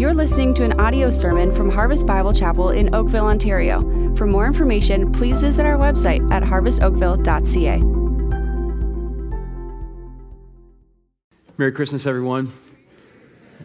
You're 0.00 0.14
listening 0.14 0.54
to 0.54 0.64
an 0.64 0.80
audio 0.80 1.10
sermon 1.10 1.52
from 1.52 1.68
Harvest 1.68 2.06
Bible 2.06 2.32
Chapel 2.32 2.70
in 2.70 2.94
Oakville, 2.94 3.26
Ontario. 3.26 3.82
For 4.16 4.26
more 4.26 4.46
information, 4.46 5.12
please 5.12 5.42
visit 5.42 5.66
our 5.66 5.76
website 5.76 6.26
at 6.32 6.42
harvestoakville.ca. 6.42 7.82
Merry 11.58 11.72
Christmas, 11.72 12.06
everyone. 12.06 12.50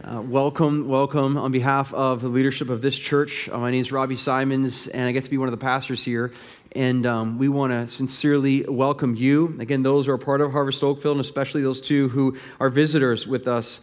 Uh, 0.04 0.20
welcome, 0.20 0.86
welcome 0.86 1.38
on 1.38 1.52
behalf 1.52 1.94
of 1.94 2.20
the 2.20 2.28
leadership 2.28 2.68
of 2.68 2.82
this 2.82 2.98
church. 2.98 3.48
Uh, 3.48 3.56
my 3.56 3.70
name 3.70 3.80
is 3.80 3.90
Robbie 3.90 4.14
Symons, 4.14 4.88
and 4.88 5.08
I 5.08 5.12
get 5.12 5.24
to 5.24 5.30
be 5.30 5.38
one 5.38 5.48
of 5.48 5.52
the 5.52 5.64
pastors 5.64 6.04
here. 6.04 6.34
And 6.72 7.06
um, 7.06 7.38
we 7.38 7.48
want 7.48 7.72
to 7.72 7.88
sincerely 7.88 8.62
welcome 8.68 9.16
you. 9.16 9.56
Again, 9.58 9.82
those 9.82 10.04
who 10.04 10.12
are 10.12 10.18
part 10.18 10.42
of 10.42 10.52
Harvest 10.52 10.84
Oakville, 10.84 11.12
and 11.12 11.20
especially 11.22 11.62
those 11.62 11.80
two 11.80 12.10
who 12.10 12.36
are 12.60 12.68
visitors 12.68 13.26
with 13.26 13.48
us 13.48 13.80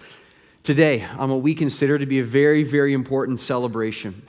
today 0.64 1.04
on 1.04 1.30
what 1.30 1.42
we 1.42 1.54
consider 1.54 1.98
to 2.00 2.06
be 2.06 2.20
a 2.20 2.24
very, 2.24 2.64
very 2.64 2.94
important 2.94 3.40
celebration. 3.40 4.22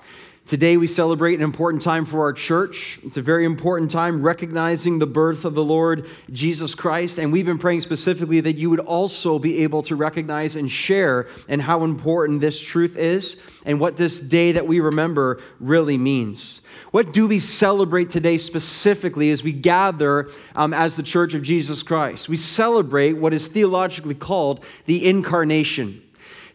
Today, 0.46 0.76
we 0.76 0.86
celebrate 0.86 1.36
an 1.36 1.40
important 1.40 1.80
time 1.80 2.04
for 2.04 2.20
our 2.20 2.32
church. 2.34 3.00
It's 3.02 3.16
a 3.16 3.22
very 3.22 3.46
important 3.46 3.90
time 3.90 4.20
recognizing 4.20 4.98
the 4.98 5.06
birth 5.06 5.46
of 5.46 5.54
the 5.54 5.64
Lord 5.64 6.06
Jesus 6.32 6.74
Christ. 6.74 7.16
And 7.16 7.32
we've 7.32 7.46
been 7.46 7.58
praying 7.58 7.80
specifically 7.80 8.40
that 8.40 8.56
you 8.56 8.68
would 8.68 8.80
also 8.80 9.38
be 9.38 9.62
able 9.62 9.82
to 9.84 9.96
recognize 9.96 10.56
and 10.56 10.70
share 10.70 11.28
and 11.48 11.62
how 11.62 11.82
important 11.82 12.42
this 12.42 12.60
truth 12.60 12.98
is 12.98 13.38
and 13.64 13.80
what 13.80 13.96
this 13.96 14.20
day 14.20 14.52
that 14.52 14.66
we 14.66 14.80
remember 14.80 15.40
really 15.60 15.96
means. 15.96 16.60
What 16.90 17.14
do 17.14 17.26
we 17.26 17.38
celebrate 17.38 18.10
today 18.10 18.36
specifically 18.36 19.30
as 19.30 19.42
we 19.42 19.52
gather 19.52 20.28
um, 20.56 20.74
as 20.74 20.94
the 20.94 21.02
Church 21.02 21.32
of 21.32 21.42
Jesus 21.42 21.82
Christ? 21.82 22.28
We 22.28 22.36
celebrate 22.36 23.14
what 23.14 23.32
is 23.32 23.48
theologically 23.48 24.14
called 24.14 24.62
the 24.84 25.08
incarnation. 25.08 26.03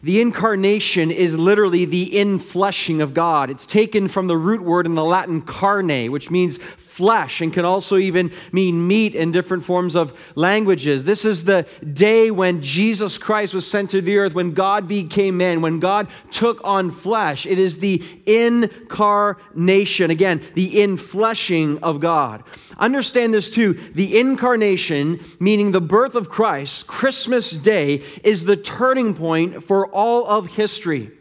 The 0.02 0.22
incarnation 0.22 1.10
is 1.10 1.36
literally 1.36 1.84
the 1.84 2.10
infleshing 2.10 3.02
of 3.02 3.12
God. 3.12 3.50
It's 3.50 3.66
taken 3.66 4.08
from 4.08 4.28
the 4.28 4.36
root 4.36 4.62
word 4.62 4.86
in 4.86 4.94
the 4.94 5.04
Latin 5.04 5.42
carne, 5.42 6.10
which 6.10 6.30
means 6.30 6.58
flesh 7.00 7.40
and 7.40 7.50
can 7.50 7.64
also 7.64 7.96
even 7.96 8.30
mean 8.52 8.86
meat 8.86 9.14
in 9.14 9.32
different 9.32 9.64
forms 9.64 9.96
of 9.96 10.12
languages. 10.34 11.02
This 11.02 11.24
is 11.24 11.44
the 11.44 11.64
day 11.94 12.30
when 12.30 12.60
Jesus 12.60 13.16
Christ 13.16 13.54
was 13.54 13.66
sent 13.66 13.88
to 13.92 14.02
the 14.02 14.18
earth, 14.18 14.34
when 14.34 14.52
God 14.52 14.86
became 14.86 15.38
man, 15.38 15.62
when 15.62 15.80
God 15.80 16.08
took 16.30 16.60
on 16.62 16.90
flesh. 16.90 17.46
It 17.46 17.58
is 17.58 17.78
the 17.78 18.04
incarnation, 18.26 20.10
again, 20.10 20.46
the 20.54 20.82
infleshing 20.82 21.78
of 21.82 22.00
God. 22.00 22.44
Understand 22.76 23.32
this 23.32 23.48
too. 23.48 23.80
The 23.94 24.20
incarnation, 24.20 25.24
meaning 25.40 25.72
the 25.72 25.80
birth 25.80 26.14
of 26.14 26.28
Christ, 26.28 26.86
Christmas 26.86 27.50
Day, 27.50 28.04
is 28.22 28.44
the 28.44 28.58
turning 28.58 29.14
point 29.14 29.64
for 29.64 29.88
all 29.88 30.26
of 30.26 30.48
history. 30.48 31.12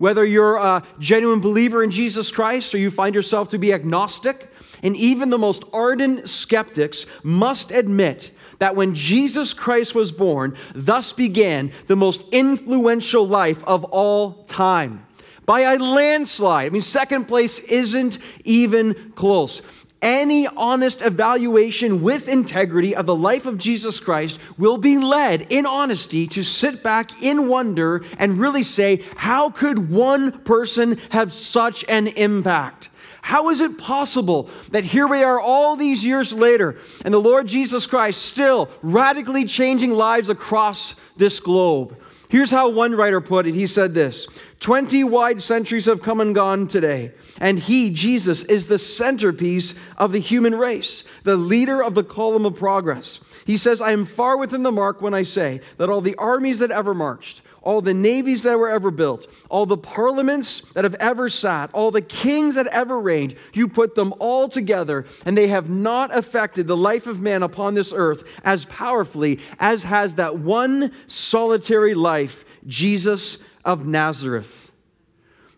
Whether 0.00 0.24
you're 0.24 0.56
a 0.56 0.82
genuine 0.98 1.40
believer 1.40 1.82
in 1.82 1.90
Jesus 1.90 2.30
Christ 2.30 2.74
or 2.74 2.78
you 2.78 2.90
find 2.90 3.14
yourself 3.14 3.50
to 3.50 3.58
be 3.58 3.70
agnostic, 3.74 4.50
and 4.82 4.96
even 4.96 5.28
the 5.28 5.36
most 5.36 5.62
ardent 5.74 6.26
skeptics 6.26 7.04
must 7.22 7.70
admit 7.70 8.30
that 8.60 8.74
when 8.74 8.94
Jesus 8.94 9.52
Christ 9.52 9.94
was 9.94 10.10
born, 10.10 10.56
thus 10.74 11.12
began 11.12 11.70
the 11.86 11.96
most 11.96 12.24
influential 12.32 13.28
life 13.28 13.62
of 13.64 13.84
all 13.84 14.44
time. 14.44 15.04
By 15.44 15.60
a 15.60 15.76
landslide. 15.76 16.68
I 16.68 16.70
mean, 16.70 16.80
second 16.80 17.26
place 17.26 17.58
isn't 17.58 18.16
even 18.46 19.12
close. 19.16 19.60
Any 20.02 20.46
honest 20.46 21.02
evaluation 21.02 22.00
with 22.00 22.26
integrity 22.26 22.96
of 22.96 23.04
the 23.04 23.14
life 23.14 23.44
of 23.44 23.58
Jesus 23.58 24.00
Christ 24.00 24.38
will 24.56 24.78
be 24.78 24.96
led 24.96 25.42
in 25.52 25.66
honesty 25.66 26.26
to 26.28 26.42
sit 26.42 26.82
back 26.82 27.22
in 27.22 27.48
wonder 27.48 28.02
and 28.18 28.38
really 28.38 28.62
say, 28.62 29.04
How 29.16 29.50
could 29.50 29.90
one 29.90 30.40
person 30.40 30.98
have 31.10 31.32
such 31.32 31.84
an 31.86 32.06
impact? 32.06 32.88
How 33.22 33.50
is 33.50 33.60
it 33.60 33.78
possible 33.78 34.48
that 34.70 34.84
here 34.84 35.06
we 35.06 35.22
are 35.22 35.40
all 35.40 35.76
these 35.76 36.04
years 36.04 36.32
later 36.32 36.78
and 37.04 37.12
the 37.12 37.18
Lord 37.18 37.46
Jesus 37.46 37.86
Christ 37.86 38.22
still 38.22 38.70
radically 38.82 39.44
changing 39.44 39.92
lives 39.92 40.28
across 40.28 40.94
this 41.16 41.40
globe? 41.40 41.96
Here's 42.30 42.50
how 42.52 42.68
one 42.68 42.94
writer 42.94 43.20
put 43.20 43.48
it. 43.48 43.56
He 43.56 43.66
said 43.66 43.92
this 43.92 44.28
20 44.60 45.02
wide 45.02 45.42
centuries 45.42 45.86
have 45.86 46.00
come 46.00 46.20
and 46.20 46.32
gone 46.32 46.68
today, 46.68 47.10
and 47.40 47.58
he, 47.58 47.90
Jesus, 47.90 48.44
is 48.44 48.66
the 48.66 48.78
centerpiece 48.78 49.74
of 49.98 50.12
the 50.12 50.20
human 50.20 50.54
race, 50.54 51.02
the 51.24 51.36
leader 51.36 51.82
of 51.82 51.96
the 51.96 52.04
column 52.04 52.46
of 52.46 52.54
progress. 52.54 53.18
He 53.46 53.56
says, 53.56 53.80
I 53.80 53.90
am 53.90 54.04
far 54.04 54.38
within 54.38 54.62
the 54.62 54.70
mark 54.70 55.02
when 55.02 55.12
I 55.12 55.24
say 55.24 55.60
that 55.78 55.90
all 55.90 56.00
the 56.00 56.14
armies 56.16 56.60
that 56.60 56.70
ever 56.70 56.94
marched, 56.94 57.42
all 57.62 57.80
the 57.80 57.94
navies 57.94 58.42
that 58.42 58.58
were 58.58 58.70
ever 58.70 58.90
built, 58.90 59.26
all 59.48 59.66
the 59.66 59.76
parliaments 59.76 60.62
that 60.74 60.84
have 60.84 60.94
ever 60.94 61.28
sat, 61.28 61.70
all 61.72 61.90
the 61.90 62.00
kings 62.00 62.54
that 62.54 62.66
ever 62.68 62.98
reigned, 62.98 63.36
you 63.52 63.68
put 63.68 63.94
them 63.94 64.14
all 64.18 64.48
together, 64.48 65.06
and 65.24 65.36
they 65.36 65.48
have 65.48 65.68
not 65.68 66.16
affected 66.16 66.66
the 66.66 66.76
life 66.76 67.06
of 67.06 67.20
man 67.20 67.42
upon 67.42 67.74
this 67.74 67.92
earth 67.94 68.24
as 68.44 68.64
powerfully 68.66 69.40
as 69.58 69.82
has 69.82 70.14
that 70.14 70.38
one 70.38 70.92
solitary 71.06 71.94
life, 71.94 72.44
Jesus 72.66 73.38
of 73.64 73.86
Nazareth. 73.86 74.72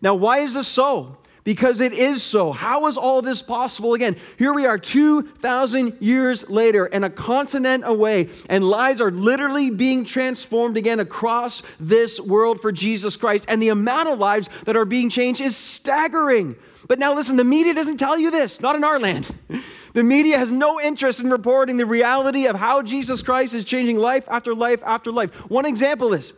Now, 0.01 0.15
why 0.15 0.39
is 0.39 0.53
this 0.53 0.67
so? 0.67 1.17
Because 1.43 1.79
it 1.79 1.93
is 1.93 2.23
so. 2.23 2.51
How 2.51 2.87
is 2.87 2.97
all 2.97 3.21
this 3.21 3.41
possible? 3.41 3.93
Again, 3.93 4.15
here 4.37 4.53
we 4.53 4.65
are 4.65 4.77
2,000 4.77 5.97
years 5.99 6.47
later 6.49 6.85
and 6.85 7.03
a 7.03 7.09
continent 7.09 7.83
away, 7.85 8.29
and 8.49 8.63
lives 8.63 9.01
are 9.01 9.11
literally 9.11 9.69
being 9.69 10.05
transformed 10.05 10.77
again 10.77 10.99
across 10.99 11.63
this 11.79 12.19
world 12.19 12.61
for 12.61 12.71
Jesus 12.71 13.17
Christ. 13.17 13.45
And 13.47 13.61
the 13.61 13.69
amount 13.69 14.09
of 14.09 14.19
lives 14.19 14.49
that 14.65 14.75
are 14.75 14.85
being 14.85 15.09
changed 15.09 15.41
is 15.41 15.57
staggering. 15.57 16.55
But 16.87 16.99
now, 16.99 17.13
listen, 17.13 17.37
the 17.37 17.43
media 17.43 17.73
doesn't 17.73 17.97
tell 17.97 18.17
you 18.17 18.31
this, 18.31 18.59
not 18.59 18.75
in 18.75 18.83
our 18.83 18.99
land. 18.99 19.33
The 19.93 20.01
media 20.01 20.39
has 20.39 20.49
no 20.49 20.81
interest 20.81 21.19
in 21.19 21.29
reporting 21.29 21.77
the 21.77 21.85
reality 21.85 22.47
of 22.47 22.55
how 22.55 22.81
Jesus 22.81 23.21
Christ 23.21 23.53
is 23.53 23.63
changing 23.63 23.99
life 23.99 24.23
after 24.27 24.55
life 24.55 24.81
after 24.83 25.11
life. 25.11 25.29
One 25.51 25.65
example 25.65 26.15
is 26.15 26.33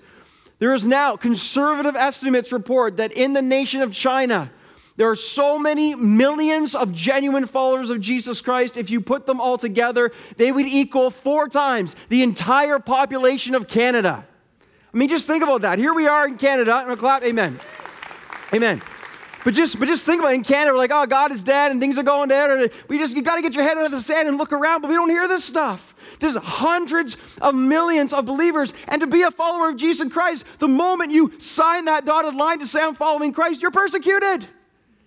there 0.60 0.74
is 0.74 0.86
now 0.86 1.16
conservative 1.16 1.96
estimates 1.96 2.52
report 2.52 2.98
that 2.98 3.14
in 3.14 3.32
the 3.32 3.42
nation 3.42 3.82
of 3.82 3.94
China, 3.94 4.52
there 4.98 5.10
are 5.10 5.16
so 5.16 5.60
many 5.60 5.94
millions 5.94 6.74
of 6.74 6.94
genuine 6.94 7.46
followers 7.46 7.90
of 7.90 8.00
Jesus 8.00 8.40
Christ. 8.42 8.78
If 8.78 8.90
you 8.90 9.02
put 9.02 9.26
them 9.26 9.42
all 9.42 9.58
together, 9.58 10.12
they 10.38 10.52
would 10.52 10.66
equal 10.66 11.12
four 11.12 11.50
times 11.50 11.96
the 12.08 12.24
entire 12.24 12.80
population 12.80 13.56
of 13.56 13.68
Canada. 13.68 14.26
I 14.94 14.98
mean, 14.98 15.10
just 15.10 15.28
think 15.28 15.44
about 15.44 15.64
that. 15.64 15.80
Here 15.80 15.94
we 15.94 16.08
are 16.08 16.26
in 16.26 16.38
Canada. 16.38 16.72
I'm 16.72 16.96
clap. 16.98 17.24
Amen. 17.24 17.60
Amen. 18.54 18.82
But 19.44 19.54
just, 19.54 19.78
but 19.78 19.88
just 19.88 20.06
think 20.06 20.22
about 20.22 20.32
it. 20.32 20.38
in 20.38 20.44
Canada, 20.44 20.72
we're 20.72 20.80
like, 20.80 20.92
oh, 20.94 21.06
God 21.06 21.32
is 21.32 21.44
dead 21.44 21.72
and 21.72 21.80
things 21.82 22.00
are 22.00 22.04
going 22.04 22.30
down. 22.30 22.68
We 22.88 22.98
just, 22.98 23.16
you 23.16 23.22
got 23.22 23.36
to 23.36 23.42
get 23.42 23.54
your 23.54 23.64
head 23.64 23.78
out 23.78 23.86
of 23.86 23.92
the 23.92 24.02
sand 24.02 24.28
and 24.28 24.38
look 24.38 24.54
around, 24.54 24.82
but 24.82 24.88
we 24.88 24.96
don't 24.96 25.10
hear 25.10 25.28
this 25.28 25.44
stuff. 25.44 25.94
There's 26.20 26.36
hundreds 26.36 27.18
of 27.42 27.54
millions 27.54 28.14
of 28.14 28.26
believers. 28.26 28.74
And 28.88 29.02
to 29.02 29.08
be 29.08 29.24
a 29.24 29.30
follower 29.30 29.70
of 29.70 29.76
Jesus 29.76 30.12
Christ, 30.12 30.46
the 30.60 30.68
moment 30.68 31.12
you 31.12 31.34
sign 31.40 31.86
that 31.86 32.06
dotted 32.06 32.34
line 32.34 32.60
to 32.60 32.66
say, 32.66 32.82
I'm 32.82 32.96
following 32.96 33.34
Christ, 33.34 33.62
you're 33.62 33.70
persecuted. 33.70 34.48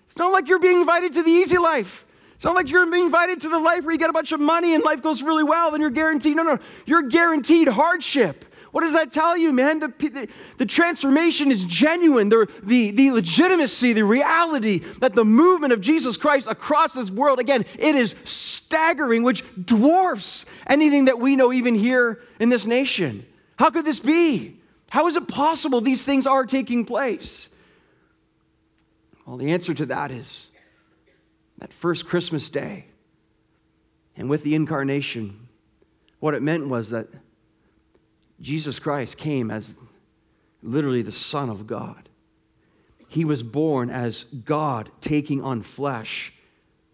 It's 0.09 0.17
not 0.17 0.33
like 0.33 0.49
you're 0.49 0.59
being 0.59 0.81
invited 0.81 1.13
to 1.15 1.23
the 1.23 1.31
easy 1.31 1.59
life. 1.59 2.07
It's 2.35 2.45
not 2.45 2.55
like 2.55 2.71
you're 2.71 2.91
being 2.91 3.07
invited 3.07 3.43
to 3.43 3.51
the 3.51 3.59
life 3.59 3.85
where 3.85 3.93
you 3.93 3.99
get 3.99 4.09
a 4.09 4.13
bunch 4.13 4.33
of 4.33 4.41
money 4.41 4.75
and 4.75 4.83
life 4.83 5.03
goes 5.03 5.23
really 5.23 5.45
well 5.45 5.75
and 5.75 5.83
you're 5.83 5.91
guaranteed. 5.91 6.37
No, 6.37 6.45
no, 6.45 6.59
you're 6.87 7.03
guaranteed 7.03 7.69
hardship. 7.69 8.47
What 8.73 8.83
does 8.83 8.93
that 8.95 9.13
tell 9.13 9.37
you, 9.37 9.53
man? 9.53 9.81
The, 9.81 9.89
the, 9.99 10.29
the, 10.57 10.67
transformation 10.67 11.51
is 11.51 11.65
genuine. 11.65 12.29
The, 12.29 12.49
the, 12.63 12.91
the 12.91 13.11
legitimacy, 13.11 13.93
the 13.93 14.05
reality 14.05 14.85
that 15.01 15.15
the 15.15 15.25
movement 15.25 15.73
of 15.73 15.81
Jesus 15.81 16.17
Christ 16.17 16.47
across 16.47 16.95
this 16.95 17.11
world, 17.11 17.39
again, 17.39 17.65
it 17.79 17.95
is 17.95 18.15
staggering, 18.25 19.23
which 19.23 19.43
dwarfs 19.65 20.47
anything 20.67 21.07
that 21.07 21.19
we 21.19 21.35
know 21.37 21.53
even 21.53 21.75
here 21.75 22.21
in 22.41 22.49
this 22.49 22.67
nation. 22.67 23.27
How 23.57 23.71
could 23.71 23.85
this 23.85 24.01
be? 24.01 24.61
How 24.91 25.07
is 25.07 25.17
it 25.17 25.29
possible 25.29 25.81
these 25.81 26.03
things 26.03 26.27
are 26.27 26.47
taking 26.47 26.85
place? 26.85 27.49
Well, 29.29 29.37
the 29.37 29.53
answer 29.53 29.75
to 29.75 29.85
that 29.87 30.11
is 30.11 30.47
that 31.59 31.71
first 31.71 32.07
Christmas 32.07 32.49
day 32.49 32.87
and 34.17 34.31
with 34.31 34.43
the 34.43 34.55
incarnation, 34.55 35.49
what 36.19 36.33
it 36.33 36.41
meant 36.41 36.67
was 36.67 36.89
that 36.91 37.09
Jesus 38.41 38.79
Christ 38.79 39.19
came 39.19 39.51
as 39.51 39.75
literally 40.63 41.03
the 41.03 41.13
Son 41.13 41.51
of 41.51 41.67
God. 41.67 42.09
He 43.09 43.27
was 43.27 43.43
born 43.43 43.91
as 43.91 44.25
God 44.47 44.91
taking 45.03 45.43
on 45.43 45.63
flesh. 45.63 46.33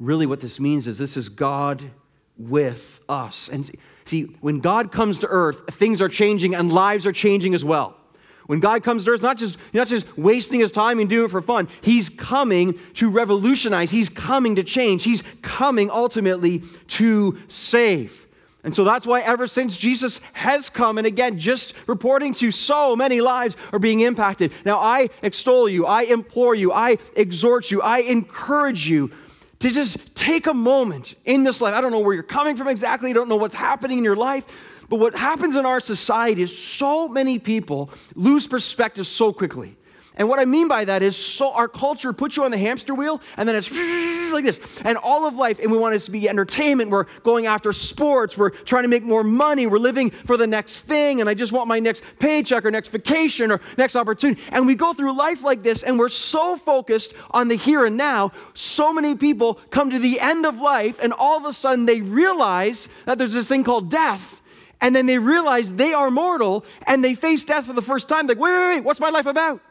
Really, 0.00 0.26
what 0.26 0.40
this 0.40 0.58
means 0.58 0.88
is 0.88 0.98
this 0.98 1.16
is 1.16 1.28
God 1.28 1.88
with 2.36 3.00
us. 3.08 3.48
And 3.48 3.70
see, 4.06 4.22
when 4.40 4.58
God 4.58 4.90
comes 4.90 5.20
to 5.20 5.28
earth, 5.28 5.72
things 5.74 6.00
are 6.02 6.08
changing 6.08 6.56
and 6.56 6.72
lives 6.72 7.06
are 7.06 7.12
changing 7.12 7.54
as 7.54 7.64
well. 7.64 7.96
When 8.46 8.60
God 8.60 8.82
comes 8.82 9.04
to 9.04 9.12
earth, 9.12 9.22
not 9.22 9.38
just, 9.38 9.56
not 9.72 9.88
just 9.88 10.06
wasting 10.18 10.60
his 10.60 10.70
time 10.70 11.00
and 11.00 11.08
doing 11.08 11.26
it 11.26 11.30
for 11.30 11.40
fun. 11.40 11.68
He's 11.80 12.10
coming 12.10 12.78
to 12.94 13.10
revolutionize. 13.10 13.90
He's 13.90 14.10
coming 14.10 14.56
to 14.56 14.62
change. 14.62 15.04
He's 15.04 15.22
coming 15.40 15.90
ultimately 15.90 16.62
to 16.88 17.38
save. 17.48 18.26
And 18.64 18.74
so 18.74 18.82
that's 18.82 19.06
why, 19.06 19.20
ever 19.20 19.46
since 19.46 19.76
Jesus 19.76 20.22
has 20.32 20.70
come, 20.70 20.96
and 20.96 21.06
again, 21.06 21.38
just 21.38 21.74
reporting 21.86 22.32
to 22.34 22.50
so 22.50 22.96
many 22.96 23.20
lives 23.20 23.58
are 23.72 23.78
being 23.78 24.00
impacted. 24.00 24.52
Now, 24.64 24.78
I 24.78 25.10
extol 25.20 25.68
you, 25.68 25.84
I 25.84 26.04
implore 26.04 26.54
you, 26.54 26.72
I 26.72 26.96
exhort 27.14 27.70
you, 27.70 27.82
I 27.82 27.98
encourage 27.98 28.88
you 28.88 29.10
to 29.58 29.70
just 29.70 29.98
take 30.14 30.46
a 30.46 30.54
moment 30.54 31.14
in 31.26 31.44
this 31.44 31.60
life. 31.60 31.74
I 31.74 31.82
don't 31.82 31.92
know 31.92 32.00
where 32.00 32.14
you're 32.14 32.22
coming 32.22 32.56
from 32.56 32.68
exactly, 32.68 33.10
I 33.10 33.12
don't 33.12 33.28
know 33.28 33.36
what's 33.36 33.54
happening 33.54 33.98
in 33.98 34.04
your 34.04 34.16
life, 34.16 34.44
but 34.88 34.96
what 34.96 35.14
happens 35.14 35.56
in 35.56 35.66
our 35.66 35.80
society 35.80 36.42
is 36.42 36.56
so 36.56 37.08
many 37.08 37.38
people 37.38 37.90
lose 38.14 38.46
perspective 38.46 39.06
so 39.06 39.32
quickly. 39.32 39.76
And 40.16 40.28
what 40.28 40.38
I 40.38 40.44
mean 40.44 40.68
by 40.68 40.84
that 40.84 41.02
is, 41.02 41.16
so 41.16 41.50
our 41.52 41.66
culture 41.66 42.12
puts 42.12 42.36
you 42.36 42.44
on 42.44 42.52
the 42.52 42.58
hamster 42.58 42.94
wheel, 42.94 43.20
and 43.36 43.48
then 43.48 43.56
it's 43.56 43.68
like 44.32 44.44
this. 44.44 44.60
And 44.84 44.96
all 44.96 45.26
of 45.26 45.34
life, 45.34 45.58
and 45.58 45.72
we 45.72 45.76
want 45.76 45.96
it 45.96 46.00
to 46.02 46.12
be 46.12 46.28
entertainment. 46.28 46.90
We're 46.90 47.06
going 47.24 47.46
after 47.46 47.72
sports. 47.72 48.38
We're 48.38 48.50
trying 48.50 48.84
to 48.84 48.88
make 48.88 49.02
more 49.02 49.24
money. 49.24 49.66
We're 49.66 49.78
living 49.78 50.10
for 50.10 50.36
the 50.36 50.46
next 50.46 50.82
thing. 50.82 51.20
And 51.20 51.28
I 51.28 51.34
just 51.34 51.50
want 51.50 51.66
my 51.66 51.80
next 51.80 52.04
paycheck 52.20 52.64
or 52.64 52.70
next 52.70 52.90
vacation 52.90 53.50
or 53.50 53.60
next 53.76 53.96
opportunity. 53.96 54.40
And 54.50 54.66
we 54.66 54.76
go 54.76 54.92
through 54.92 55.16
life 55.16 55.42
like 55.42 55.64
this, 55.64 55.82
and 55.82 55.98
we're 55.98 56.08
so 56.08 56.56
focused 56.56 57.14
on 57.32 57.48
the 57.48 57.56
here 57.56 57.84
and 57.84 57.96
now. 57.96 58.30
So 58.54 58.92
many 58.92 59.16
people 59.16 59.54
come 59.70 59.90
to 59.90 59.98
the 59.98 60.20
end 60.20 60.46
of 60.46 60.58
life, 60.58 61.00
and 61.02 61.12
all 61.12 61.36
of 61.36 61.44
a 61.44 61.52
sudden 61.52 61.86
they 61.86 62.00
realize 62.02 62.88
that 63.06 63.18
there's 63.18 63.34
this 63.34 63.48
thing 63.48 63.64
called 63.64 63.90
death. 63.90 64.40
And 64.84 64.94
then 64.94 65.06
they 65.06 65.16
realize 65.16 65.72
they 65.72 65.94
are 65.94 66.10
mortal, 66.10 66.62
and 66.86 67.02
they 67.02 67.14
face 67.14 67.42
death 67.42 67.64
for 67.64 67.72
the 67.72 67.80
first 67.80 68.06
time. 68.06 68.26
Like, 68.26 68.38
wait, 68.38 68.52
wait, 68.52 68.68
wait, 68.74 68.84
what's 68.84 69.00
my 69.00 69.08
life 69.08 69.24
about? 69.24 69.62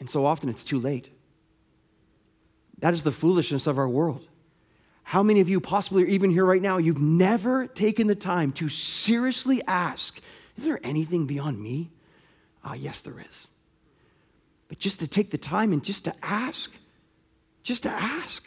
And 0.00 0.10
so 0.10 0.26
often 0.26 0.48
it's 0.48 0.64
too 0.64 0.80
late. 0.80 1.08
That 2.80 2.92
is 2.92 3.04
the 3.04 3.12
foolishness 3.12 3.68
of 3.68 3.78
our 3.78 3.88
world. 3.88 4.26
How 5.04 5.22
many 5.22 5.38
of 5.38 5.48
you, 5.48 5.60
possibly 5.60 6.02
are 6.02 6.06
even 6.06 6.28
here 6.28 6.44
right 6.44 6.60
now, 6.60 6.78
you've 6.78 7.00
never 7.00 7.68
taken 7.68 8.08
the 8.08 8.16
time 8.16 8.50
to 8.54 8.68
seriously 8.68 9.62
ask, 9.68 10.18
is 10.56 10.64
there 10.64 10.80
anything 10.82 11.26
beyond 11.26 11.62
me? 11.62 11.92
Ah, 12.64 12.74
yes, 12.74 13.02
there 13.02 13.20
is. 13.20 13.46
But 14.66 14.80
just 14.80 14.98
to 14.98 15.06
take 15.06 15.30
the 15.30 15.38
time 15.38 15.72
and 15.72 15.84
just 15.84 16.04
to 16.06 16.14
ask, 16.20 16.72
just 17.62 17.84
to 17.84 17.90
ask, 17.90 18.44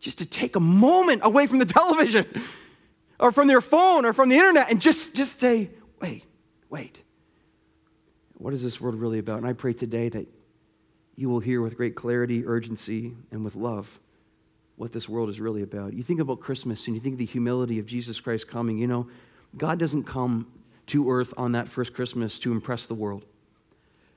just 0.00 0.16
to 0.16 0.24
take 0.24 0.56
a 0.56 0.60
moment 0.60 1.20
away 1.24 1.46
from 1.46 1.58
the 1.58 1.66
television 1.66 2.24
or 3.20 3.32
from 3.32 3.48
their 3.48 3.60
phone 3.60 4.04
or 4.04 4.12
from 4.12 4.28
the 4.28 4.36
internet 4.36 4.70
and 4.70 4.80
just, 4.80 5.14
just 5.14 5.40
say, 5.40 5.70
wait, 6.00 6.24
wait. 6.70 7.02
What 8.34 8.54
is 8.54 8.62
this 8.62 8.80
world 8.80 8.94
really 8.94 9.18
about? 9.18 9.38
And 9.38 9.46
I 9.46 9.52
pray 9.52 9.72
today 9.72 10.08
that 10.10 10.26
you 11.16 11.28
will 11.28 11.40
hear 11.40 11.60
with 11.60 11.76
great 11.76 11.96
clarity, 11.96 12.46
urgency, 12.46 13.12
and 13.32 13.44
with 13.44 13.56
love 13.56 13.98
what 14.76 14.92
this 14.92 15.08
world 15.08 15.28
is 15.28 15.40
really 15.40 15.62
about. 15.62 15.92
You 15.92 16.04
think 16.04 16.20
about 16.20 16.38
Christmas 16.38 16.86
and 16.86 16.94
you 16.94 17.02
think 17.02 17.14
of 17.14 17.18
the 17.18 17.26
humility 17.26 17.80
of 17.80 17.86
Jesus 17.86 18.20
Christ 18.20 18.46
coming. 18.46 18.78
You 18.78 18.86
know, 18.86 19.08
God 19.56 19.80
doesn't 19.80 20.04
come 20.04 20.46
to 20.86 21.10
earth 21.10 21.34
on 21.36 21.52
that 21.52 21.68
first 21.68 21.92
Christmas 21.92 22.38
to 22.38 22.52
impress 22.52 22.86
the 22.86 22.94
world. 22.94 23.24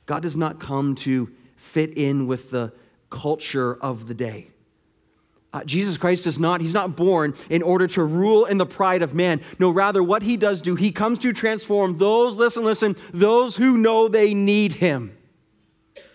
God 0.06 0.22
does 0.22 0.36
not 0.36 0.60
come 0.60 0.94
to 0.98 1.32
fit 1.56 1.98
in 1.98 2.28
with 2.28 2.52
the 2.52 2.72
culture 3.10 3.76
of 3.76 4.08
the 4.08 4.14
day. 4.14 4.51
Uh, 5.54 5.64
Jesus 5.66 5.98
Christ 5.98 6.24
does 6.24 6.40
not, 6.40 6.62
he's 6.62 6.74
not 6.74 6.96
born 6.96 7.34
in 7.50 7.62
order 7.62 7.86
to 7.88 8.04
rule 8.04 8.46
in 8.46 8.58
the 8.58 8.66
pride 8.66 9.02
of 9.02 9.14
man. 9.14 9.42
No, 9.60 9.70
rather, 9.70 10.02
what 10.02 10.24
he 10.24 10.38
does 10.38 10.62
do, 10.62 10.76
he 10.76 10.92
comes 10.92 11.20
to 11.20 11.34
transform 11.34 11.98
those, 11.98 12.36
listen, 12.36 12.64
listen, 12.64 12.96
those 13.14 13.56
who 13.56 13.78
know 13.78 14.08
they 14.08 14.34
need 14.34 14.72
him. 14.72 15.18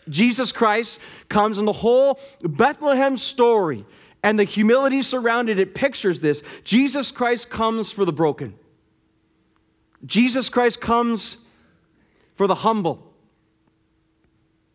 Jesus 0.09 0.53
Christ 0.53 0.99
comes, 1.29 1.59
and 1.59 1.69
the 1.69 1.73
whole 1.73 2.19
Bethlehem 2.43 3.17
story 3.17 3.85
and 4.23 4.39
the 4.39 4.45
humility 4.45 5.03
surrounded 5.03 5.59
it 5.59 5.75
pictures 5.75 6.21
this. 6.21 6.43
Jesus 6.65 7.13
Christ 7.13 7.51
comes 7.51 7.93
for 7.93 8.05
the 8.05 8.13
broken, 8.13 8.55
Jesus 10.07 10.49
Christ 10.49 10.81
comes 10.81 11.39
for 12.37 12.47
the 12.47 12.55
humble, 12.55 13.13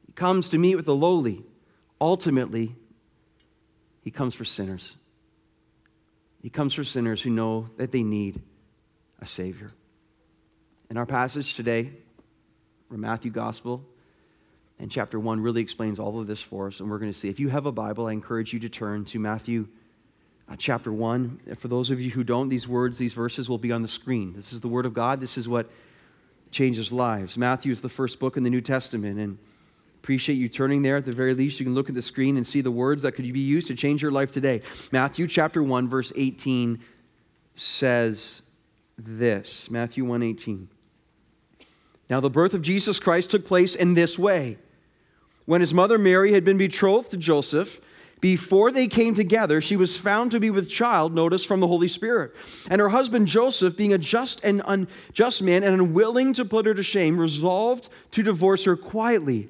He 0.06 0.14
comes 0.14 0.50
to 0.50 0.58
meet 0.58 0.76
with 0.76 0.86
the 0.86 0.96
lowly. 0.96 1.44
Ultimately, 2.00 2.76
He 4.02 4.12
comes 4.12 4.34
for 4.34 4.46
sinners. 4.46 4.96
He 6.42 6.50
comes 6.50 6.74
for 6.74 6.84
sinners 6.84 7.22
who 7.22 7.30
know 7.30 7.70
that 7.78 7.92
they 7.92 8.04
need 8.04 8.42
a 9.20 9.26
Savior. 9.26 9.72
In 10.90 10.98
our 10.98 11.06
passage 11.06 11.56
today, 11.56 11.92
from 12.90 13.02
Matthew 13.02 13.32
Gospel, 13.32 13.86
and 14.80 14.90
chapter 14.90 15.20
1 15.20 15.40
really 15.40 15.62
explains 15.62 16.00
all 16.00 16.20
of 16.20 16.26
this 16.26 16.42
for 16.42 16.68
us, 16.68 16.80
and 16.80 16.90
we're 16.90 16.98
going 16.98 17.14
to 17.14 17.18
see. 17.18 17.30
If 17.30 17.40
you 17.40 17.50
have 17.50 17.68
a 17.68 17.72
Bible, 17.72 18.08
I 18.08 18.14
encourage 18.14 18.52
you 18.52 18.60
to 18.62 18.70
turn 18.70 19.06
to 19.06 19.20
Matthew 19.20 19.68
uh, 20.50 20.56
chapter 20.58 20.92
1. 20.92 21.56
For 21.60 21.68
those 21.68 21.92
of 21.92 22.02
you 22.02 22.10
who 22.10 22.24
don't, 22.24 22.50
these 22.50 22.68
words, 22.68 22.98
these 22.98 23.14
verses 23.14 23.48
will 23.48 23.60
be 23.60 23.72
on 23.72 23.84
the 23.84 23.88
screen. 23.88 24.34
This 24.36 24.52
is 24.52 24.60
the 24.60 24.68
Word 24.68 24.88
of 24.88 24.96
God. 24.96 25.22
This 25.22 25.38
is 25.38 25.48
what 25.48 25.70
changes 26.50 26.92
lives. 26.92 27.38
Matthew 27.38 27.72
is 27.72 27.82
the 27.82 27.90
first 27.90 28.20
book 28.20 28.36
in 28.36 28.44
the 28.44 28.50
New 28.50 28.62
Testament, 28.62 29.20
and 29.20 29.38
appreciate 30.02 30.36
you 30.36 30.50
turning 30.50 30.82
there. 30.82 30.98
At 30.98 31.06
the 31.06 31.12
very 31.12 31.36
least, 31.36 31.60
you 31.60 31.66
can 31.66 31.76
look 31.76 31.88
at 31.88 31.94
the 31.94 32.02
screen 32.02 32.38
and 32.38 32.48
see 32.48 32.62
the 32.62 32.72
words 32.72 33.04
that 33.04 33.12
could 33.12 33.32
be 33.32 33.40
used 33.40 33.68
to 33.68 33.76
change 33.76 34.02
your 34.02 34.12
life 34.12 34.32
today. 34.32 34.64
Matthew 34.92 35.28
chapter 35.28 35.62
1, 35.62 35.88
verse 35.88 36.12
18 36.16 36.80
says 37.54 38.42
this 38.98 39.70
Matthew 39.70 40.04
1 40.04 40.24
18. 40.24 40.68
Now, 42.10 42.20
the 42.20 42.32
birth 42.32 42.56
of 42.56 42.64
Jesus 42.64 43.00
Christ 43.00 43.30
took 43.30 43.46
place 43.46 43.76
in 43.76 43.94
this 43.94 44.18
way. 44.18 44.58
When 45.46 45.62
his 45.62 45.74
mother 45.74 46.00
Mary 46.00 46.34
had 46.34 46.44
been 46.44 46.58
betrothed 46.58 47.12
to 47.12 47.18
Joseph, 47.18 47.80
before 48.22 48.72
they 48.72 48.88
came 48.88 49.14
together, 49.14 49.62
she 49.62 49.76
was 49.76 49.98
found 49.98 50.32
to 50.32 50.40
be 50.40 50.50
with 50.50 50.68
child, 50.68 51.14
notice, 51.14 51.46
from 51.46 51.60
the 51.60 51.68
Holy 51.68 51.88
Spirit. 51.88 52.36
And 52.72 52.82
her 52.82 52.90
husband 52.90 53.28
Joseph, 53.28 53.78
being 53.78 53.94
a 53.94 53.98
just 54.00 54.42
and 54.44 54.64
unjust 54.66 55.44
man 55.44 55.64
and 55.64 55.74
unwilling 55.76 56.34
to 56.34 56.46
put 56.46 56.66
her 56.66 56.74
to 56.74 56.84
shame, 56.84 57.18
resolved 57.20 57.90
to 58.12 58.24
divorce 58.24 58.64
her 58.64 58.76
quietly. 58.76 59.50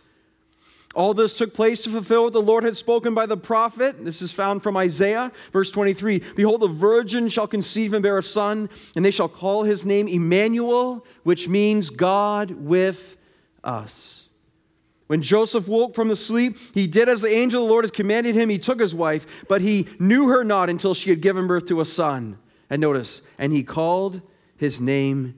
All 0.93 1.13
this 1.13 1.37
took 1.37 1.53
place 1.53 1.83
to 1.83 1.89
fulfill 1.89 2.25
what 2.25 2.33
the 2.33 2.41
Lord 2.41 2.63
had 2.63 2.75
spoken 2.75 3.13
by 3.13 3.25
the 3.25 3.37
prophet. 3.37 4.03
This 4.03 4.21
is 4.21 4.31
found 4.31 4.61
from 4.61 4.75
Isaiah, 4.75 5.31
verse 5.53 5.71
23. 5.71 6.19
Behold, 6.35 6.61
the 6.61 6.67
virgin 6.67 7.29
shall 7.29 7.47
conceive 7.47 7.93
and 7.93 8.03
bear 8.03 8.17
a 8.17 8.23
son, 8.23 8.69
and 8.95 9.05
they 9.05 9.11
shall 9.11 9.29
call 9.29 9.63
his 9.63 9.85
name 9.85 10.07
Emmanuel, 10.07 11.05
which 11.23 11.47
means 11.47 11.89
God 11.89 12.51
with 12.51 13.15
us. 13.63 14.27
When 15.07 15.21
Joseph 15.21 15.67
woke 15.67 15.95
from 15.95 16.07
the 16.07 16.15
sleep, 16.15 16.57
he 16.73 16.87
did 16.87 17.09
as 17.09 17.21
the 17.21 17.33
angel 17.33 17.63
of 17.63 17.67
the 17.67 17.71
Lord 17.71 17.83
has 17.83 17.91
commanded 17.91 18.35
him. 18.35 18.49
He 18.49 18.59
took 18.59 18.79
his 18.79 18.95
wife, 18.95 19.25
but 19.47 19.61
he 19.61 19.87
knew 19.99 20.27
her 20.29 20.43
not 20.43 20.69
until 20.69 20.93
she 20.93 21.09
had 21.09 21.21
given 21.21 21.47
birth 21.47 21.65
to 21.67 21.81
a 21.81 21.85
son. 21.85 22.37
And 22.69 22.79
notice, 22.79 23.21
and 23.37 23.51
he 23.51 23.63
called 23.63 24.21
his 24.55 24.79
name 24.79 25.35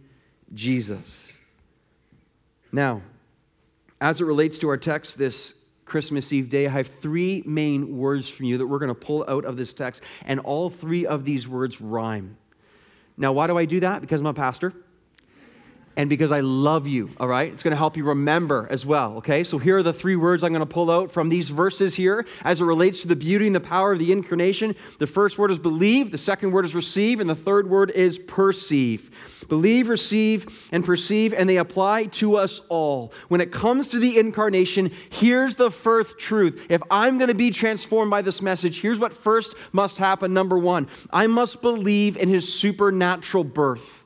Jesus. 0.53 1.31
Now, 2.71 3.01
as 4.03 4.19
it 4.19 4.25
relates 4.25 4.57
to 4.57 4.67
our 4.67 4.75
text 4.75 5.17
this 5.17 5.53
Christmas 5.85 6.33
Eve 6.33 6.49
day, 6.49 6.67
I 6.67 6.71
have 6.71 6.89
three 7.01 7.41
main 7.45 7.97
words 7.97 8.27
from 8.27 8.47
you 8.47 8.57
that 8.57 8.67
we're 8.67 8.79
going 8.79 8.89
to 8.89 8.95
pull 8.95 9.23
out 9.29 9.45
of 9.45 9.55
this 9.55 9.71
text, 9.71 10.01
and 10.25 10.41
all 10.41 10.69
three 10.69 11.05
of 11.05 11.23
these 11.23 11.47
words 11.47 11.79
rhyme. 11.79 12.35
Now, 13.15 13.31
why 13.31 13.47
do 13.47 13.57
I 13.57 13.63
do 13.63 13.79
that? 13.79 14.01
Because 14.01 14.19
I'm 14.19 14.27
a 14.27 14.33
pastor 14.33 14.73
and 15.95 16.09
because 16.09 16.31
I 16.31 16.39
love 16.39 16.87
you, 16.87 17.11
all 17.19 17.27
right? 17.27 17.51
It's 17.51 17.61
going 17.61 17.71
to 17.71 17.77
help 17.77 17.95
you 17.95 18.03
remember 18.03 18.67
as 18.71 18.85
well, 18.85 19.17
okay? 19.17 19.43
So 19.43 19.57
here 19.57 19.77
are 19.77 19.83
the 19.83 19.93
three 19.93 20.15
words 20.15 20.43
I'm 20.43 20.51
going 20.51 20.59
to 20.59 20.65
pull 20.65 20.89
out 20.89 21.11
from 21.11 21.29
these 21.29 21.49
verses 21.49 21.93
here 21.93 22.25
as 22.43 22.61
it 22.61 22.65
relates 22.65 23.01
to 23.01 23.07
the 23.07 23.15
beauty 23.15 23.45
and 23.45 23.55
the 23.55 23.59
power 23.59 23.93
of 23.93 23.99
the 23.99 24.11
incarnation. 24.11 24.75
The 24.99 25.07
first 25.07 25.37
word 25.37 25.51
is 25.51 25.59
believe, 25.59 26.11
the 26.11 26.17
second 26.17 26.51
word 26.51 26.65
is 26.65 26.73
receive, 26.73 27.19
and 27.19 27.29
the 27.29 27.35
third 27.35 27.69
word 27.69 27.91
is 27.91 28.17
perceive. 28.17 29.11
Believe, 29.49 29.87
receive, 29.87 30.67
and 30.71 30.83
perceive, 30.83 31.33
and 31.33 31.47
they 31.47 31.57
apply 31.57 32.05
to 32.05 32.37
us 32.37 32.61
all. 32.69 33.13
When 33.27 33.41
it 33.41 33.51
comes 33.51 33.87
to 33.89 33.99
the 33.99 34.17
incarnation, 34.17 34.91
here's 35.09 35.55
the 35.55 35.69
first 35.69 36.17
truth. 36.17 36.65
If 36.69 36.81
I'm 36.89 37.17
going 37.17 37.27
to 37.27 37.35
be 37.35 37.51
transformed 37.51 38.09
by 38.09 38.21
this 38.21 38.41
message, 38.41 38.81
here's 38.81 38.99
what 38.99 39.13
first 39.13 39.55
must 39.71 39.97
happen. 39.97 40.33
Number 40.33 40.57
one, 40.57 40.87
I 41.11 41.27
must 41.27 41.61
believe 41.61 42.17
in 42.17 42.29
his 42.29 42.51
supernatural 42.51 43.43
birth. 43.43 44.02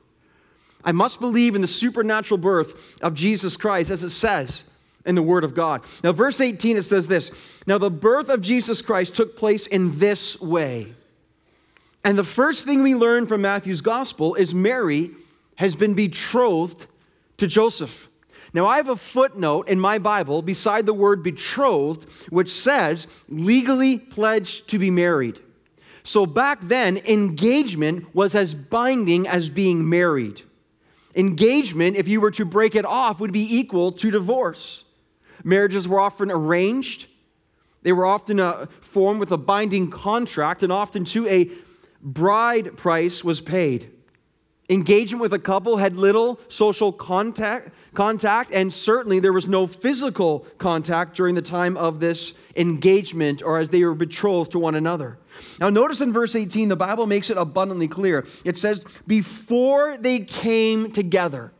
I 0.88 0.92
must 0.92 1.20
believe 1.20 1.54
in 1.54 1.60
the 1.60 1.68
supernatural 1.68 2.38
birth 2.38 2.96
of 3.02 3.12
Jesus 3.12 3.58
Christ, 3.58 3.90
as 3.90 4.04
it 4.04 4.08
says 4.08 4.64
in 5.04 5.16
the 5.16 5.22
Word 5.22 5.44
of 5.44 5.54
God. 5.54 5.82
Now, 6.02 6.12
verse 6.12 6.40
18, 6.40 6.78
it 6.78 6.82
says 6.82 7.06
this 7.06 7.60
Now, 7.66 7.76
the 7.76 7.90
birth 7.90 8.30
of 8.30 8.40
Jesus 8.40 8.80
Christ 8.80 9.14
took 9.14 9.36
place 9.36 9.66
in 9.66 9.98
this 9.98 10.40
way. 10.40 10.94
And 12.04 12.16
the 12.16 12.24
first 12.24 12.64
thing 12.64 12.82
we 12.82 12.94
learn 12.94 13.26
from 13.26 13.42
Matthew's 13.42 13.82
gospel 13.82 14.34
is 14.34 14.54
Mary 14.54 15.10
has 15.56 15.76
been 15.76 15.92
betrothed 15.92 16.86
to 17.36 17.46
Joseph. 17.46 18.08
Now, 18.54 18.66
I 18.66 18.78
have 18.78 18.88
a 18.88 18.96
footnote 18.96 19.68
in 19.68 19.78
my 19.78 19.98
Bible 19.98 20.40
beside 20.40 20.86
the 20.86 20.94
word 20.94 21.22
betrothed, 21.22 22.10
which 22.30 22.50
says 22.50 23.06
legally 23.28 23.98
pledged 23.98 24.68
to 24.68 24.78
be 24.78 24.90
married. 24.90 25.38
So 26.02 26.24
back 26.24 26.60
then, 26.62 26.96
engagement 26.96 28.14
was 28.14 28.34
as 28.34 28.54
binding 28.54 29.28
as 29.28 29.50
being 29.50 29.86
married. 29.86 30.44
Engagement, 31.18 31.96
if 31.96 32.06
you 32.06 32.20
were 32.20 32.30
to 32.30 32.44
break 32.44 32.76
it 32.76 32.86
off, 32.86 33.18
would 33.18 33.32
be 33.32 33.58
equal 33.58 33.92
to 33.92 34.10
divorce. 34.10 34.84
Marriages 35.44 35.86
were 35.86 36.00
often 36.00 36.30
arranged, 36.30 37.06
they 37.82 37.92
were 37.92 38.06
often 38.06 38.40
uh, 38.40 38.66
formed 38.80 39.20
with 39.20 39.32
a 39.32 39.36
binding 39.36 39.90
contract, 39.90 40.62
and 40.62 40.72
often, 40.72 41.04
too, 41.04 41.26
a 41.28 41.50
bride 42.02 42.76
price 42.76 43.24
was 43.24 43.40
paid. 43.40 43.90
Engagement 44.70 45.22
with 45.22 45.32
a 45.32 45.38
couple 45.38 45.78
had 45.78 45.96
little 45.96 46.38
social 46.48 46.92
contact, 46.92 47.70
contact, 47.94 48.52
and 48.52 48.72
certainly 48.72 49.18
there 49.18 49.32
was 49.32 49.48
no 49.48 49.66
physical 49.66 50.44
contact 50.58 51.16
during 51.16 51.34
the 51.34 51.40
time 51.40 51.74
of 51.78 52.00
this 52.00 52.34
engagement 52.54 53.42
or 53.42 53.58
as 53.58 53.70
they 53.70 53.82
were 53.82 53.94
betrothed 53.94 54.52
to 54.52 54.58
one 54.58 54.74
another. 54.74 55.18
Now, 55.58 55.70
notice 55.70 56.02
in 56.02 56.12
verse 56.12 56.34
18, 56.34 56.68
the 56.68 56.76
Bible 56.76 57.06
makes 57.06 57.30
it 57.30 57.38
abundantly 57.38 57.88
clear. 57.88 58.26
It 58.44 58.58
says, 58.58 58.84
Before 59.06 59.96
they 59.96 60.20
came 60.20 60.92
together, 60.92 61.52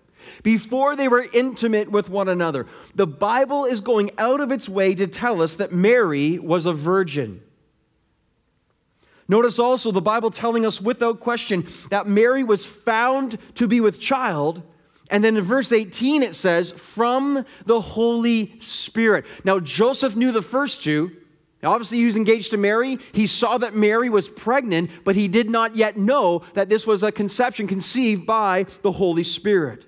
before 0.42 0.94
they 0.94 1.08
were 1.08 1.26
intimate 1.32 1.90
with 1.90 2.10
one 2.10 2.28
another, 2.28 2.66
the 2.94 3.06
Bible 3.06 3.64
is 3.64 3.80
going 3.80 4.10
out 4.18 4.40
of 4.40 4.52
its 4.52 4.68
way 4.68 4.94
to 4.94 5.06
tell 5.06 5.40
us 5.40 5.54
that 5.54 5.72
Mary 5.72 6.38
was 6.38 6.66
a 6.66 6.74
virgin. 6.74 7.40
Notice 9.28 9.58
also 9.58 9.92
the 9.92 10.00
Bible 10.00 10.30
telling 10.30 10.64
us 10.64 10.80
without 10.80 11.20
question 11.20 11.66
that 11.90 12.06
Mary 12.06 12.44
was 12.44 12.64
found 12.64 13.38
to 13.56 13.68
be 13.68 13.80
with 13.80 14.00
child. 14.00 14.62
And 15.10 15.22
then 15.22 15.36
in 15.36 15.44
verse 15.44 15.70
18 15.70 16.22
it 16.22 16.34
says, 16.34 16.72
from 16.72 17.44
the 17.66 17.80
Holy 17.80 18.58
Spirit. 18.60 19.26
Now, 19.44 19.60
Joseph 19.60 20.16
knew 20.16 20.32
the 20.32 20.42
first 20.42 20.82
two. 20.82 21.12
Obviously, 21.62 21.98
he 21.98 22.06
was 22.06 22.16
engaged 22.16 22.52
to 22.52 22.56
Mary. 22.56 22.98
He 23.12 23.26
saw 23.26 23.58
that 23.58 23.74
Mary 23.74 24.08
was 24.08 24.28
pregnant, 24.28 24.90
but 25.04 25.16
he 25.16 25.26
did 25.26 25.50
not 25.50 25.74
yet 25.74 25.96
know 25.96 26.42
that 26.54 26.68
this 26.68 26.86
was 26.86 27.02
a 27.02 27.10
conception 27.10 27.66
conceived 27.66 28.24
by 28.24 28.64
the 28.82 28.92
Holy 28.92 29.24
Spirit. 29.24 29.84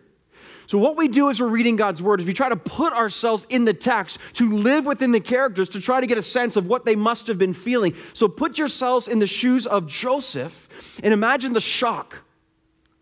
So, 0.70 0.78
what 0.78 0.96
we 0.96 1.08
do 1.08 1.28
as 1.30 1.40
we're 1.40 1.48
reading 1.48 1.74
God's 1.74 2.00
word 2.00 2.20
is 2.20 2.26
we 2.28 2.32
try 2.32 2.48
to 2.48 2.54
put 2.54 2.92
ourselves 2.92 3.44
in 3.48 3.64
the 3.64 3.74
text, 3.74 4.18
to 4.34 4.48
live 4.48 4.86
within 4.86 5.10
the 5.10 5.18
characters, 5.18 5.68
to 5.70 5.80
try 5.80 6.00
to 6.00 6.06
get 6.06 6.16
a 6.16 6.22
sense 6.22 6.54
of 6.54 6.66
what 6.66 6.84
they 6.84 6.94
must 6.94 7.26
have 7.26 7.38
been 7.38 7.54
feeling. 7.54 7.92
So, 8.14 8.28
put 8.28 8.56
yourselves 8.56 9.08
in 9.08 9.18
the 9.18 9.26
shoes 9.26 9.66
of 9.66 9.88
Joseph 9.88 10.68
and 11.02 11.12
imagine 11.12 11.54
the 11.54 11.60
shock. 11.60 12.18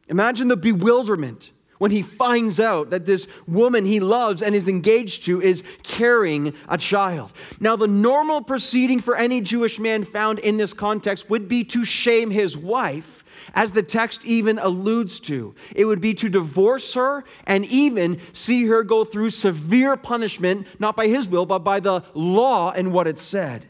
Imagine 0.08 0.48
the 0.48 0.56
bewilderment 0.56 1.50
when 1.76 1.90
he 1.90 2.00
finds 2.00 2.58
out 2.58 2.88
that 2.88 3.04
this 3.04 3.26
woman 3.46 3.84
he 3.84 4.00
loves 4.00 4.40
and 4.40 4.54
is 4.54 4.66
engaged 4.66 5.26
to 5.26 5.42
is 5.42 5.62
carrying 5.82 6.54
a 6.70 6.78
child. 6.78 7.32
Now, 7.60 7.76
the 7.76 7.86
normal 7.86 8.40
proceeding 8.40 9.00
for 9.00 9.14
any 9.14 9.42
Jewish 9.42 9.78
man 9.78 10.04
found 10.04 10.38
in 10.38 10.56
this 10.56 10.72
context 10.72 11.28
would 11.28 11.48
be 11.48 11.64
to 11.64 11.84
shame 11.84 12.30
his 12.30 12.56
wife 12.56 13.17
as 13.54 13.72
the 13.72 13.82
text 13.82 14.24
even 14.24 14.58
alludes 14.58 15.20
to. 15.20 15.54
It 15.74 15.84
would 15.84 16.00
be 16.00 16.14
to 16.14 16.28
divorce 16.28 16.94
her 16.94 17.24
and 17.46 17.64
even 17.66 18.20
see 18.32 18.66
her 18.66 18.82
go 18.82 19.04
through 19.04 19.30
severe 19.30 19.96
punishment, 19.96 20.66
not 20.78 20.96
by 20.96 21.08
his 21.08 21.28
will, 21.28 21.46
but 21.46 21.60
by 21.60 21.80
the 21.80 22.02
law 22.14 22.70
and 22.70 22.92
what 22.92 23.06
it 23.06 23.18
said. 23.18 23.66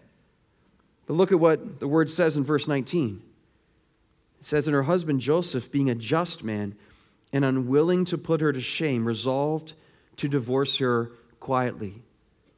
But 1.06 1.14
look 1.14 1.32
at 1.32 1.40
what 1.40 1.80
the 1.80 1.88
word 1.88 2.10
says 2.10 2.36
in 2.36 2.44
verse 2.44 2.68
19. 2.68 3.22
It 4.40 4.46
says, 4.46 4.66
And 4.66 4.74
her 4.74 4.82
husband 4.82 5.20
Joseph, 5.20 5.70
being 5.70 5.90
a 5.90 5.94
just 5.94 6.44
man 6.44 6.76
and 7.32 7.44
unwilling 7.44 8.04
to 8.06 8.18
put 8.18 8.40
her 8.40 8.52
to 8.52 8.60
shame, 8.60 9.06
resolved 9.06 9.74
to 10.18 10.28
divorce 10.28 10.78
her 10.78 11.12
quietly. 11.40 12.02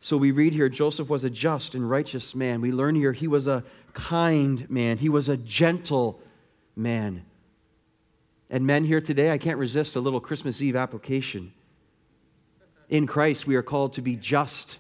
So 0.01 0.17
we 0.17 0.31
read 0.31 0.53
here 0.53 0.69
Joseph 0.69 1.09
was 1.09 1.25
a 1.25 1.31
just 1.31 1.75
and 1.75 1.89
righteous 1.89 2.35
man. 2.35 2.61
We 2.61 2.73
learn 2.73 2.95
here 2.95 3.13
he 3.13 3.29
was 3.29 3.47
a 3.47 3.65
kind 3.93 4.69
man, 4.71 4.99
he 4.99 5.09
was 5.09 5.29
a 5.29 5.37
gentle 5.37 6.21
man. 6.77 7.25
And 8.49 8.67
men 8.67 8.85
here 8.85 9.01
today, 9.01 9.31
I 9.31 9.39
can't 9.39 9.59
resist 9.59 9.97
a 9.97 10.01
little 10.01 10.21
Christmas 10.21 10.61
Eve 10.61 10.77
application. 10.77 11.53
In 12.89 13.07
Christ, 13.07 13.47
we 13.47 13.55
are 13.55 13.63
called 13.63 13.93
to 13.95 14.03
be 14.03 14.17
just 14.17 14.79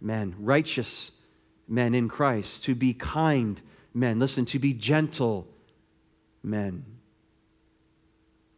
men, 0.00 0.36
righteous 0.38 1.10
men 1.66 1.94
in 1.94 2.08
Christ, 2.08 2.64
to 2.64 2.74
be 2.74 2.94
kind 2.94 3.60
men. 3.92 4.18
Listen, 4.18 4.44
to 4.46 4.58
be 4.58 4.72
gentle 4.72 5.46
men. 6.42 6.84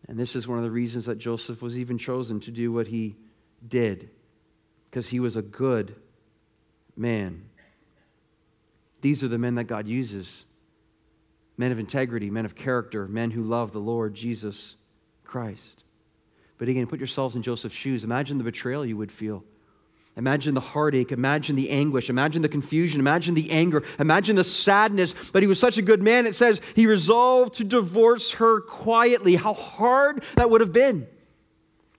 And 0.09 0.19
this 0.19 0.37
is 0.37 0.47
one 0.47 0.59
of 0.59 0.64
the 0.64 0.71
reasons 0.71 1.07
that 1.07 1.17
Joseph 1.17 1.62
was 1.62 1.79
even 1.79 1.97
chosen 1.97 2.41
to 2.41 2.50
do 2.50 2.71
what 2.71 2.87
he 2.87 3.17
did, 3.67 4.11
because 4.91 5.09
he 5.09 5.21
was 5.21 5.37
a 5.37 5.43
good 5.43 5.95
man. 6.97 7.45
These 9.00 9.23
are 9.23 9.29
the 9.29 9.38
men 9.38 9.55
that 9.55 9.64
God 9.64 9.88
uses 9.88 10.45
men 11.56 11.73
of 11.73 11.78
integrity, 11.78 12.30
men 12.30 12.44
of 12.44 12.54
character, 12.54 13.06
men 13.06 13.30
who 13.30 13.42
love 13.42 13.73
the 13.73 13.78
Lord 13.78 14.14
Jesus 14.14 14.76
Christ. 15.25 15.85
But 16.59 16.68
again, 16.68 16.87
put 16.87 17.00
yourselves 17.00 17.37
in 17.37 17.42
Joseph's 17.42 17.75
shoes. 17.75 18.04
Imagine 18.04 18.38
the 18.38 18.44
betrayal 18.44 18.87
you 18.87 18.97
would 18.97 19.12
feel. 19.12 19.44
Imagine 20.16 20.54
the 20.54 20.61
heartache. 20.61 21.11
Imagine 21.11 21.56
the 21.56 21.71
anguish. 21.71 22.11
Imagine 22.11 22.42
the 22.42 22.49
confusion. 22.49 23.00
Imagine 23.00 23.35
the 23.35 23.50
anger. 23.50 23.82
Imagine 23.99 24.37
the 24.37 24.44
sadness. 24.44 25.14
But 25.32 25.42
he 25.42 25.47
was 25.47 25.59
such 25.59 25.78
a 25.78 25.82
good 25.82 26.02
man, 26.02 26.26
it 26.26 26.35
says 26.35 26.61
he 26.75 26.87
resolved 26.87 27.54
to 27.54 27.64
divorce 27.64 28.32
her 28.32 28.61
quietly. 28.61 29.37
How 29.37 29.54
hard 29.54 30.23
that 30.37 30.50
would 30.50 30.61
have 30.61 30.73
been. 30.73 31.06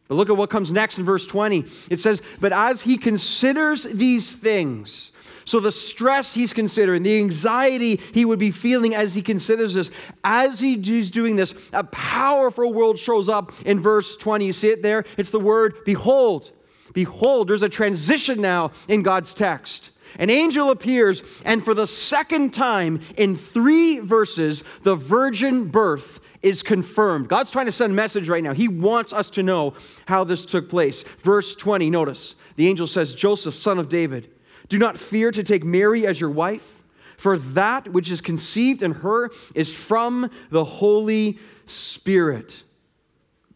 But 0.07 0.15
look 0.15 0.29
at 0.29 0.38
what 0.38 0.50
comes 0.50 0.72
next 0.72 1.00
in 1.00 1.05
verse 1.05 1.25
20. 1.25 1.65
It 1.89 2.00
says, 2.00 2.22
But 2.39 2.53
as 2.53 2.81
he 2.81 2.98
considers 2.98 3.83
these 3.83 4.31
things, 4.31 5.12
so, 5.45 5.59
the 5.59 5.71
stress 5.71 6.33
he's 6.33 6.53
considering, 6.53 7.03
the 7.03 7.17
anxiety 7.17 8.00
he 8.13 8.25
would 8.25 8.39
be 8.39 8.51
feeling 8.51 8.95
as 8.95 9.13
he 9.13 9.21
considers 9.21 9.73
this, 9.73 9.91
as 10.23 10.59
he's 10.59 11.12
doing 11.12 11.35
this, 11.35 11.53
a 11.73 11.83
powerful 11.85 12.71
world 12.73 12.97
shows 12.97 13.29
up 13.29 13.51
in 13.65 13.79
verse 13.79 14.15
20. 14.17 14.45
You 14.45 14.53
see 14.53 14.69
it 14.69 14.83
there? 14.83 15.05
It's 15.17 15.31
the 15.31 15.39
word 15.39 15.83
behold. 15.85 16.51
Behold, 16.93 17.47
there's 17.47 17.63
a 17.63 17.69
transition 17.69 18.39
now 18.39 18.71
in 18.88 19.01
God's 19.01 19.33
text. 19.33 19.89
An 20.19 20.29
angel 20.29 20.69
appears, 20.69 21.23
and 21.43 21.63
for 21.63 21.73
the 21.73 21.88
second 21.88 22.53
time 22.53 23.01
in 23.17 23.35
three 23.35 24.00
verses, 24.00 24.63
the 24.83 24.95
virgin 24.95 25.69
birth 25.69 26.19
is 26.43 26.62
confirmed. 26.62 27.29
God's 27.29 27.50
trying 27.50 27.65
to 27.65 27.71
send 27.71 27.93
a 27.93 27.95
message 27.95 28.29
right 28.29 28.43
now. 28.43 28.53
He 28.53 28.67
wants 28.67 29.12
us 29.12 29.29
to 29.31 29.43
know 29.43 29.73
how 30.05 30.23
this 30.23 30.45
took 30.45 30.69
place. 30.69 31.03
Verse 31.23 31.55
20, 31.55 31.89
notice 31.89 32.35
the 32.57 32.67
angel 32.67 32.85
says, 32.85 33.13
Joseph, 33.15 33.55
son 33.55 33.79
of 33.79 33.89
David, 33.89 34.29
do 34.70 34.77
not 34.77 34.98
fear 34.98 35.32
to 35.32 35.43
take 35.43 35.63
Mary 35.63 36.05
as 36.05 36.20
your 36.20 36.29
wife, 36.29 36.84
for 37.17 37.38
that 37.38 37.88
which 37.89 38.10
is 38.12 38.22
conceived 38.22 38.84
in 38.84 38.91
her 38.91 39.29
is 39.55 39.74
from 39.74 40.29
the 40.50 40.65
Holy 40.65 41.39
Spirit. 41.67 42.63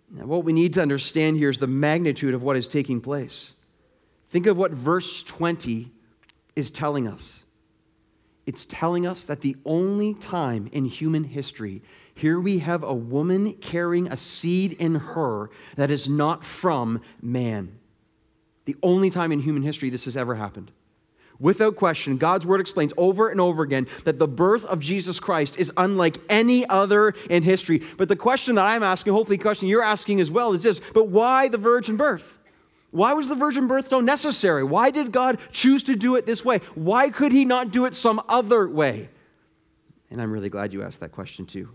Now, 0.09 0.25
what 0.25 0.43
we 0.43 0.53
need 0.53 0.73
to 0.75 0.81
understand 0.81 1.37
here 1.37 1.49
is 1.49 1.57
the 1.57 1.67
magnitude 1.67 2.33
of 2.33 2.43
what 2.43 2.55
is 2.55 2.67
taking 2.67 3.01
place. 3.01 3.53
Think 4.29 4.47
of 4.47 4.57
what 4.57 4.71
verse 4.71 5.23
20 5.23 5.91
is 6.55 6.71
telling 6.71 7.07
us. 7.07 7.45
It's 8.45 8.65
telling 8.65 9.05
us 9.05 9.25
that 9.25 9.41
the 9.41 9.57
only 9.65 10.13
time 10.13 10.69
in 10.71 10.85
human 10.85 11.23
history, 11.23 11.81
here 12.15 12.39
we 12.39 12.59
have 12.59 12.83
a 12.83 12.93
woman 12.93 13.53
carrying 13.55 14.07
a 14.07 14.17
seed 14.17 14.73
in 14.73 14.95
her 14.95 15.49
that 15.75 15.91
is 15.91 16.07
not 16.07 16.45
from 16.45 17.01
man. 17.21 17.77
The 18.63 18.77
only 18.81 19.09
time 19.09 19.31
in 19.33 19.39
human 19.39 19.63
history 19.63 19.89
this 19.89 20.05
has 20.05 20.15
ever 20.15 20.33
happened. 20.33 20.71
Without 21.39 21.75
question, 21.75 22.17
God's 22.17 22.45
word 22.45 22.59
explains 22.59 22.93
over 22.97 23.29
and 23.29 23.39
over 23.39 23.61
again 23.61 23.87
that 24.05 24.17
the 24.17 24.27
birth 24.27 24.65
of 24.65 24.79
Jesus 24.79 25.19
Christ 25.19 25.57
is 25.57 25.71
unlike 25.77 26.17
any 26.29 26.67
other 26.67 27.13
in 27.29 27.43
history. 27.43 27.83
But 27.97 28.07
the 28.07 28.15
question 28.15 28.55
that 28.55 28.65
I'm 28.65 28.81
asking, 28.81 29.13
hopefully, 29.13 29.37
the 29.37 29.43
question 29.43 29.67
you're 29.67 29.83
asking 29.83 30.19
as 30.19 30.31
well, 30.31 30.53
is 30.53 30.63
this 30.63 30.81
but 30.93 31.09
why 31.09 31.47
the 31.47 31.59
virgin 31.59 31.95
birth? 31.95 32.23
Why 32.91 33.13
was 33.13 33.27
the 33.27 33.35
virgin 33.35 33.67
birth 33.67 33.89
so 33.89 33.99
necessary? 33.99 34.63
Why 34.63 34.89
did 34.89 35.11
God 35.11 35.39
choose 35.51 35.83
to 35.83 35.95
do 35.95 36.15
it 36.15 36.25
this 36.25 36.43
way? 36.43 36.59
Why 36.73 37.09
could 37.09 37.31
He 37.31 37.45
not 37.45 37.71
do 37.71 37.85
it 37.85 37.93
some 37.93 38.21
other 38.27 38.67
way? 38.67 39.09
And 40.09 40.21
I'm 40.21 40.31
really 40.31 40.49
glad 40.49 40.73
you 40.73 40.83
asked 40.83 41.01
that 41.01 41.11
question 41.11 41.45
too. 41.45 41.69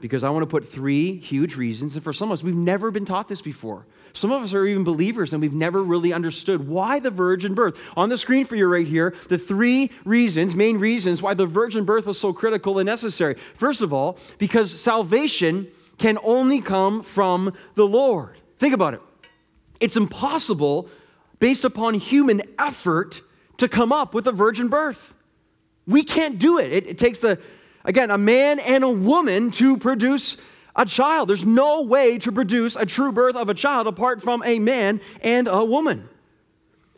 Because 0.00 0.24
I 0.24 0.30
want 0.30 0.42
to 0.42 0.48
put 0.48 0.72
three 0.72 1.18
huge 1.18 1.54
reasons. 1.54 1.94
And 1.94 2.02
for 2.02 2.12
some 2.12 2.30
of 2.30 2.32
us, 2.32 2.42
we've 2.42 2.56
never 2.56 2.90
been 2.90 3.04
taught 3.04 3.28
this 3.28 3.42
before. 3.42 3.86
Some 4.14 4.30
of 4.30 4.42
us 4.42 4.52
are 4.54 4.66
even 4.66 4.84
believers 4.84 5.32
and 5.32 5.40
we've 5.40 5.54
never 5.54 5.82
really 5.82 6.12
understood 6.12 6.66
why 6.66 7.00
the 7.00 7.10
virgin 7.10 7.54
birth. 7.54 7.76
On 7.96 8.08
the 8.08 8.18
screen 8.18 8.44
for 8.44 8.56
you 8.56 8.66
right 8.66 8.86
here, 8.86 9.14
the 9.28 9.38
three 9.38 9.90
reasons, 10.04 10.54
main 10.54 10.78
reasons 10.78 11.22
why 11.22 11.34
the 11.34 11.46
virgin 11.46 11.84
birth 11.84 12.06
was 12.06 12.18
so 12.18 12.32
critical 12.32 12.78
and 12.78 12.86
necessary. 12.86 13.36
First 13.54 13.80
of 13.80 13.92
all, 13.92 14.18
because 14.38 14.78
salvation 14.78 15.68
can 15.98 16.18
only 16.22 16.60
come 16.60 17.02
from 17.02 17.54
the 17.74 17.86
Lord. 17.86 18.38
Think 18.58 18.74
about 18.74 18.94
it. 18.94 19.00
It's 19.80 19.96
impossible, 19.96 20.88
based 21.38 21.64
upon 21.64 21.94
human 21.94 22.42
effort, 22.58 23.20
to 23.58 23.68
come 23.68 23.92
up 23.92 24.14
with 24.14 24.26
a 24.26 24.32
virgin 24.32 24.68
birth. 24.68 25.14
We 25.86 26.04
can't 26.04 26.38
do 26.38 26.58
it. 26.58 26.72
It, 26.72 26.86
it 26.86 26.98
takes 26.98 27.18
the, 27.18 27.38
again, 27.84 28.10
a 28.10 28.18
man 28.18 28.58
and 28.60 28.84
a 28.84 28.88
woman 28.88 29.50
to 29.52 29.76
produce 29.76 30.36
a 30.74 30.86
child. 30.86 31.28
There's 31.28 31.44
no 31.44 31.82
way 31.82 32.18
to 32.18 32.32
produce 32.32 32.76
a 32.76 32.86
true 32.86 33.12
birth 33.12 33.36
of 33.36 33.48
a 33.48 33.54
child 33.54 33.86
apart 33.86 34.22
from 34.22 34.42
a 34.44 34.58
man 34.58 35.00
and 35.20 35.48
a 35.48 35.64
woman. 35.64 36.08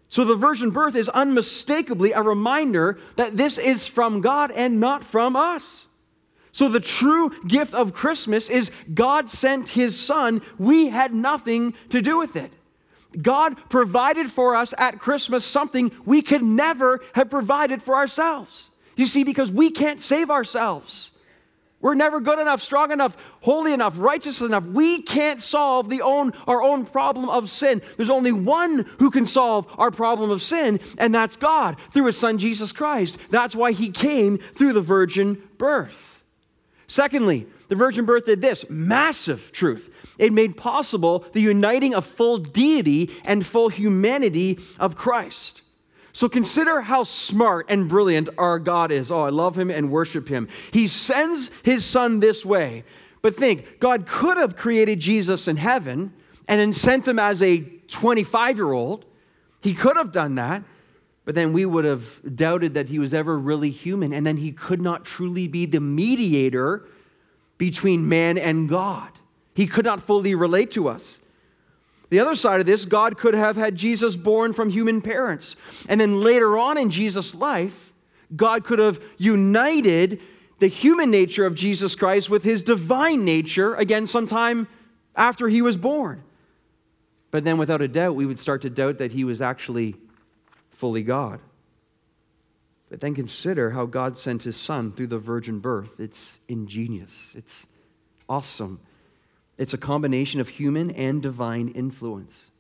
So 0.08 0.24
the 0.24 0.36
virgin 0.36 0.70
birth 0.70 0.94
is 0.94 1.08
unmistakably 1.08 2.12
a 2.12 2.22
reminder 2.22 2.98
that 3.16 3.36
this 3.36 3.58
is 3.58 3.86
from 3.86 4.20
God 4.20 4.52
and 4.52 4.78
not 4.78 5.02
from 5.02 5.34
us. 5.34 5.86
So, 6.52 6.68
the 6.68 6.78
true 6.78 7.32
gift 7.48 7.74
of 7.74 7.94
Christmas 7.94 8.48
is 8.48 8.70
God 8.94 9.28
sent 9.28 9.68
his 9.68 9.98
son. 9.98 10.40
We 10.56 10.86
had 10.86 11.12
nothing 11.12 11.74
to 11.88 12.00
do 12.00 12.16
with 12.16 12.36
it. 12.36 12.52
God 13.20 13.56
provided 13.68 14.30
for 14.30 14.54
us 14.54 14.72
at 14.78 15.00
Christmas 15.00 15.44
something 15.44 15.90
we 16.04 16.22
could 16.22 16.44
never 16.44 17.00
have 17.12 17.28
provided 17.28 17.82
for 17.82 17.96
ourselves. 17.96 18.70
You 18.94 19.06
see, 19.06 19.24
because 19.24 19.50
we 19.50 19.70
can't 19.70 20.00
save 20.00 20.30
ourselves. 20.30 21.10
We're 21.84 21.94
never 21.94 22.18
good 22.18 22.38
enough, 22.38 22.62
strong 22.62 22.92
enough, 22.92 23.14
holy 23.42 23.74
enough, 23.74 23.98
righteous 23.98 24.40
enough. 24.40 24.64
We 24.64 25.02
can't 25.02 25.42
solve 25.42 25.90
the 25.90 26.00
own, 26.00 26.32
our 26.46 26.62
own 26.62 26.86
problem 26.86 27.28
of 27.28 27.50
sin. 27.50 27.82
There's 27.98 28.08
only 28.08 28.32
one 28.32 28.86
who 28.98 29.10
can 29.10 29.26
solve 29.26 29.66
our 29.76 29.90
problem 29.90 30.30
of 30.30 30.40
sin, 30.40 30.80
and 30.96 31.14
that's 31.14 31.36
God 31.36 31.76
through 31.92 32.06
his 32.06 32.16
son 32.16 32.38
Jesus 32.38 32.72
Christ. 32.72 33.18
That's 33.28 33.54
why 33.54 33.72
he 33.72 33.90
came 33.90 34.38
through 34.38 34.72
the 34.72 34.80
virgin 34.80 35.42
birth. 35.58 36.22
Secondly, 36.86 37.46
the 37.68 37.76
virgin 37.76 38.06
birth 38.06 38.24
did 38.24 38.40
this 38.40 38.64
massive 38.70 39.52
truth. 39.52 39.90
It 40.18 40.32
made 40.32 40.56
possible 40.56 41.26
the 41.34 41.42
uniting 41.42 41.94
of 41.94 42.06
full 42.06 42.38
deity 42.38 43.10
and 43.24 43.44
full 43.44 43.68
humanity 43.68 44.58
of 44.78 44.96
Christ. 44.96 45.60
So 46.14 46.28
consider 46.28 46.80
how 46.80 47.02
smart 47.02 47.66
and 47.68 47.88
brilliant 47.88 48.28
our 48.38 48.61
God 48.61 48.92
is. 48.92 49.11
Oh, 49.11 49.23
I 49.23 49.30
love 49.30 49.59
him 49.59 49.68
and 49.68 49.90
worship 49.90 50.28
him. 50.28 50.49
He 50.71 50.87
sends 50.87 51.50
his 51.64 51.85
son 51.85 52.21
this 52.21 52.47
way. 52.47 52.85
But 53.21 53.37
think, 53.37 53.80
God 53.80 54.06
could 54.06 54.37
have 54.37 54.54
created 54.54 55.00
Jesus 55.00 55.49
in 55.49 55.56
heaven 55.56 56.12
and 56.47 56.61
then 56.61 56.73
sent 56.73 57.09
him 57.09 57.18
as 57.18 57.42
a 57.42 57.59
25 57.88 58.56
year 58.56 58.73
old. 58.73 59.06
He 59.61 59.75
could 59.75 59.97
have 59.97 60.12
done 60.12 60.37
that, 60.37 60.62
but 61.25 61.35
then 61.35 61.52
we 61.52 61.66
would 61.66 61.85
have 61.85 62.04
doubted 62.37 62.75
that 62.75 62.88
he 62.88 63.00
was 63.00 63.12
ever 63.12 63.37
really 63.37 63.71
human, 63.71 64.12
and 64.12 64.25
then 64.25 64.37
he 64.37 64.52
could 64.52 64.80
not 64.80 65.04
truly 65.04 65.49
be 65.49 65.66
the 65.66 65.80
mediator 65.80 66.87
between 67.59 68.09
man 68.09 68.38
and 68.38 68.68
God. 68.68 69.11
He 69.54 69.66
could 69.66 69.85
not 69.85 70.02
fully 70.02 70.37
relate 70.37 70.71
to 70.73 70.87
us. 70.87 71.21
The 72.14 72.21
other 72.21 72.37
side 72.37 72.61
of 72.61 72.66
this, 72.66 72.85
God 72.85 73.18
could 73.18 73.35
have 73.35 73.56
had 73.56 73.75
Jesus 73.75 74.14
born 74.14 74.52
from 74.52 74.71
human 74.71 75.02
parents. 75.02 75.56
And 75.88 76.00
then 76.00 76.21
later 76.21 76.56
on 76.56 76.78
in 76.78 76.88
Jesus' 76.88 77.35
life, 77.35 77.92
God 78.37 78.62
could 78.64 78.78
have 78.78 79.02
united 79.16 80.21
the 80.61 80.68
human 80.68 81.11
nature 81.11 81.44
of 81.44 81.56
Jesus 81.56 81.97
Christ 81.97 82.30
with 82.30 82.44
his 82.44 82.62
divine 82.62 83.25
nature, 83.25 83.75
again, 83.75 84.06
sometime 84.06 84.68
after 85.16 85.49
he 85.49 85.61
was 85.61 85.76
born. 85.76 86.23
But 87.33 87.42
then, 87.42 87.59
without 87.59 87.83
a 87.83 87.88
doubt, 87.88 88.14
we 88.14 88.26
would 88.26 88.38
start 88.38 88.62
to 88.62 88.71
doubt 88.71 88.99
that 88.99 89.11
he 89.11 89.25
was 89.25 89.40
actually 89.40 89.97
fully 90.71 91.02
God. 91.02 91.40
But 92.90 93.00
then 93.00 93.16
consider 93.16 93.71
how 93.71 93.87
God 93.87 94.16
sent 94.16 94.44
his 94.44 94.56
son 94.56 94.92
through 94.92 95.09
the 95.09 95.18
virgin 95.18 95.59
birth. 95.59 95.99
It's 95.99 96.38
ingenious, 96.47 97.33
it's 97.35 97.66
awesome. 98.28 98.78
It's 99.56 99.75
a 99.75 99.78
combination 99.78 100.40
of 100.40 100.49
human 100.49 100.90
and 100.90 101.23
divine 101.23 101.68
influence. 101.68 102.50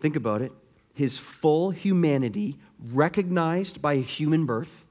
Think 0.00 0.16
about 0.16 0.42
it. 0.42 0.52
His 0.92 1.18
full 1.18 1.70
humanity 1.70 2.56
recognized 2.92 3.80
by 3.80 3.94
a 3.94 4.02
human 4.02 4.46
birth, 4.46 4.84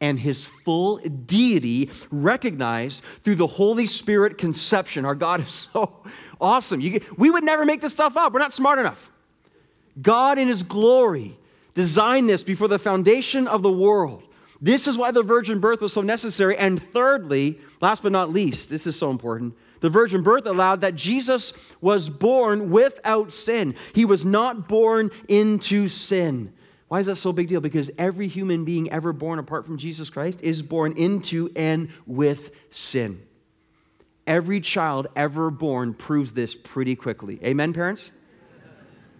and 0.00 0.18
his 0.18 0.46
full 0.46 0.98
deity 0.98 1.90
recognized 2.10 3.02
through 3.22 3.36
the 3.36 3.46
Holy 3.46 3.86
Spirit 3.86 4.38
conception. 4.38 5.04
Our 5.04 5.14
God 5.14 5.40
is 5.40 5.68
so 5.72 6.04
awesome. 6.40 6.80
Get, 6.80 7.18
we 7.18 7.30
would 7.30 7.44
never 7.44 7.64
make 7.64 7.80
this 7.80 7.92
stuff 7.92 8.16
up. 8.16 8.32
We're 8.32 8.40
not 8.40 8.52
smart 8.52 8.78
enough. 8.78 9.10
God, 10.00 10.38
in 10.38 10.48
his 10.48 10.62
glory, 10.62 11.38
designed 11.74 12.28
this 12.28 12.42
before 12.42 12.68
the 12.68 12.78
foundation 12.78 13.46
of 13.46 13.62
the 13.62 13.72
world. 13.72 14.22
This 14.60 14.86
is 14.88 14.96
why 14.96 15.10
the 15.10 15.22
virgin 15.22 15.60
birth 15.60 15.80
was 15.80 15.92
so 15.92 16.00
necessary. 16.00 16.56
And 16.56 16.82
thirdly, 16.92 17.58
last 17.80 18.02
but 18.02 18.12
not 18.12 18.32
least, 18.32 18.70
this 18.70 18.86
is 18.86 18.96
so 18.96 19.10
important 19.10 19.54
the 19.84 19.90
virgin 19.90 20.22
birth 20.22 20.46
allowed 20.46 20.80
that 20.80 20.94
Jesus 20.94 21.52
was 21.82 22.08
born 22.08 22.70
without 22.70 23.34
sin. 23.34 23.74
He 23.92 24.06
was 24.06 24.24
not 24.24 24.66
born 24.66 25.10
into 25.28 25.90
sin. 25.90 26.54
Why 26.88 27.00
is 27.00 27.06
that 27.06 27.16
so 27.16 27.34
big 27.34 27.48
deal? 27.48 27.60
Because 27.60 27.90
every 27.98 28.26
human 28.26 28.64
being 28.64 28.90
ever 28.90 29.12
born 29.12 29.38
apart 29.38 29.66
from 29.66 29.76
Jesus 29.76 30.08
Christ 30.08 30.40
is 30.42 30.62
born 30.62 30.96
into 30.96 31.50
and 31.54 31.90
with 32.06 32.52
sin. 32.70 33.20
Every 34.26 34.58
child 34.62 35.08
ever 35.16 35.50
born 35.50 35.92
proves 35.92 36.32
this 36.32 36.54
pretty 36.54 36.96
quickly. 36.96 37.38
Amen, 37.44 37.74
parents? 37.74 38.10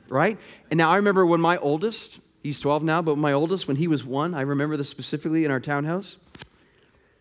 Right? 0.09 0.38
And 0.71 0.79
now 0.79 0.88
I 0.88 0.97
remember 0.97 1.27
when 1.27 1.43
my 1.43 1.59
oldest, 1.59 2.21
he's 2.43 2.59
12 2.59 2.83
now, 2.83 3.03
but 3.03 3.19
my 3.19 3.35
oldest, 3.35 3.69
when 3.69 3.77
he 3.77 3.87
was 3.87 4.03
one, 4.03 4.33
I 4.33 4.41
remember 4.41 4.79
this 4.79 4.88
specifically 4.88 5.45
in 5.45 5.51
our 5.51 5.61
townhouse. 5.61 6.17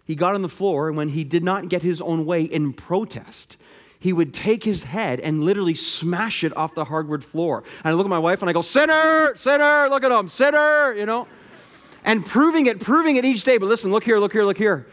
He 0.05 0.15
got 0.15 0.35
on 0.35 0.41
the 0.41 0.49
floor, 0.49 0.89
and 0.89 0.97
when 0.97 1.09
he 1.09 1.23
did 1.23 1.43
not 1.43 1.69
get 1.69 1.81
his 1.81 2.01
own 2.01 2.25
way 2.25 2.43
in 2.43 2.73
protest, 2.73 3.57
he 3.99 4.11
would 4.11 4.33
take 4.33 4.63
his 4.63 4.83
head 4.83 5.21
and 5.21 5.43
literally 5.43 5.75
smash 5.75 6.43
it 6.43 6.55
off 6.57 6.75
the 6.75 6.83
hardwood 6.83 7.23
floor. 7.23 7.63
And 7.83 7.93
I 7.93 7.93
look 7.93 8.05
at 8.05 8.09
my 8.09 8.19
wife 8.19 8.41
and 8.41 8.49
I 8.49 8.53
go, 8.53 8.61
Sinner, 8.61 9.33
sinner, 9.37 9.87
look 9.89 10.03
at 10.03 10.11
him, 10.11 10.27
sinner, 10.27 10.93
you 10.93 11.05
know? 11.05 11.25
And 12.03 12.25
proving 12.25 12.65
it, 12.65 12.81
proving 12.81 13.15
it 13.15 13.23
each 13.23 13.45
day. 13.45 13.57
But 13.57 13.67
listen, 13.67 13.91
look 13.91 14.03
here, 14.03 14.19
look 14.19 14.33
here, 14.33 14.43
look 14.43 14.57
here. 14.57 14.87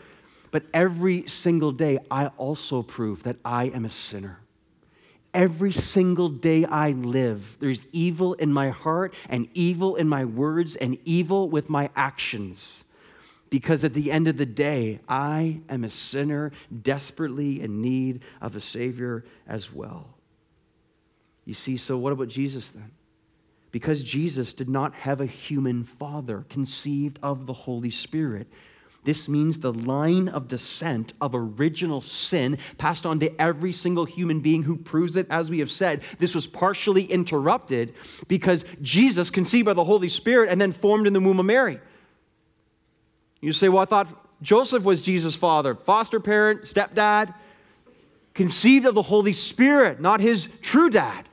But 0.53 0.62
every 0.73 1.27
single 1.29 1.73
day, 1.73 1.99
I 2.09 2.29
also 2.38 2.83
prove 2.83 3.25
that 3.25 3.37
I 3.44 3.64
am 3.64 3.85
a 3.85 3.90
sinner. 3.90 4.38
Every 5.35 5.73
single 5.73 6.29
day 6.29 6.64
I 6.64 6.90
live, 6.92 7.57
there's 7.59 7.87
evil 7.92 8.35
in 8.35 8.53
my 8.53 8.70
heart 8.70 9.14
and 9.29 9.49
evil 9.55 9.96
in 9.96 10.09
my 10.09 10.25
words 10.25 10.77
and 10.77 10.99
evil 11.05 11.49
with 11.49 11.68
my 11.68 11.90
actions 11.96 12.85
because 13.50 13.82
at 13.84 13.92
the 13.94 14.10
end 14.10 14.28
of 14.28 14.36
the 14.36 14.46
day, 14.46 15.00
I 15.08 15.60
am 15.68 15.84
a 15.84 15.90
sinner 15.90 16.52
desperately 16.82 17.60
in 17.60 17.82
need 17.82 18.22
of 18.40 18.56
a 18.56 18.60
Savior 18.60 19.24
as 19.46 19.72
well. 19.72 20.06
You 21.44 21.54
see, 21.54 21.76
so 21.76 21.98
what 21.98 22.12
about 22.12 22.28
Jesus 22.28 22.68
then? 22.68 22.90
Because 23.72 24.02
Jesus 24.02 24.52
did 24.52 24.68
not 24.68 24.94
have 24.94 25.20
a 25.20 25.26
human 25.26 25.84
father 25.84 26.44
conceived 26.48 27.18
of 27.22 27.46
the 27.46 27.52
Holy 27.52 27.90
Spirit, 27.90 28.48
this 29.02 29.28
means 29.28 29.58
the 29.58 29.72
line 29.72 30.28
of 30.28 30.46
descent 30.46 31.14
of 31.20 31.34
original 31.34 32.02
sin 32.02 32.58
passed 32.76 33.06
on 33.06 33.18
to 33.20 33.40
every 33.40 33.72
single 33.72 34.04
human 34.04 34.40
being 34.40 34.62
who 34.62 34.76
proves 34.76 35.16
it, 35.16 35.26
as 35.30 35.48
we 35.48 35.58
have 35.60 35.70
said. 35.70 36.02
This 36.18 36.34
was 36.34 36.46
partially 36.46 37.04
interrupted 37.04 37.94
because 38.28 38.64
Jesus 38.82 39.30
conceived 39.30 39.64
by 39.64 39.72
the 39.72 39.84
Holy 39.84 40.08
Spirit 40.08 40.50
and 40.50 40.60
then 40.60 40.72
formed 40.72 41.06
in 41.06 41.14
the 41.14 41.20
womb 41.20 41.40
of 41.40 41.46
Mary. 41.46 41.80
You 43.40 43.53
say, 43.53 43.68
well, 43.68 43.83
I 43.83 43.87
thought 43.87 44.09
Joseph 44.42 44.83
was 44.83 45.03
Jesus' 45.03 45.37
father, 45.37 45.74
foster 45.74 46.20
parent, 46.20 46.62
stepdad, 46.62 47.35
conceived 48.35 48.87
of 48.87 48.94
the 48.94 49.03
Holy 49.03 49.33
Spirit, 49.33 50.00
not 50.00 50.20
his 50.20 50.48
true 50.62 50.90
dad. 50.90 51.26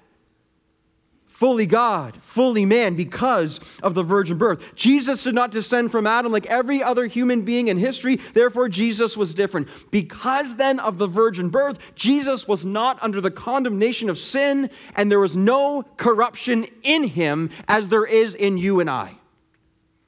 Fully 1.27 1.67
God, 1.67 2.17
fully 2.23 2.65
man, 2.65 2.95
because 2.95 3.59
of 3.83 3.93
the 3.93 4.01
virgin 4.01 4.39
birth. 4.39 4.59
Jesus 4.73 5.21
did 5.21 5.35
not 5.35 5.51
descend 5.51 5.91
from 5.91 6.07
Adam 6.07 6.31
like 6.31 6.47
every 6.47 6.81
other 6.81 7.05
human 7.05 7.43
being 7.43 7.67
in 7.67 7.77
history, 7.77 8.19
therefore, 8.33 8.67
Jesus 8.67 9.15
was 9.15 9.35
different. 9.35 9.67
Because 9.91 10.55
then 10.55 10.79
of 10.79 10.97
the 10.97 11.05
virgin 11.05 11.49
birth, 11.49 11.77
Jesus 11.93 12.47
was 12.47 12.65
not 12.65 12.97
under 13.03 13.21
the 13.21 13.29
condemnation 13.29 14.09
of 14.09 14.17
sin, 14.17 14.71
and 14.95 15.11
there 15.11 15.19
was 15.19 15.35
no 15.35 15.83
corruption 15.97 16.65
in 16.81 17.03
him 17.03 17.51
as 17.67 17.87
there 17.87 18.05
is 18.05 18.33
in 18.33 18.57
you 18.57 18.79
and 18.79 18.89
I. 18.89 19.15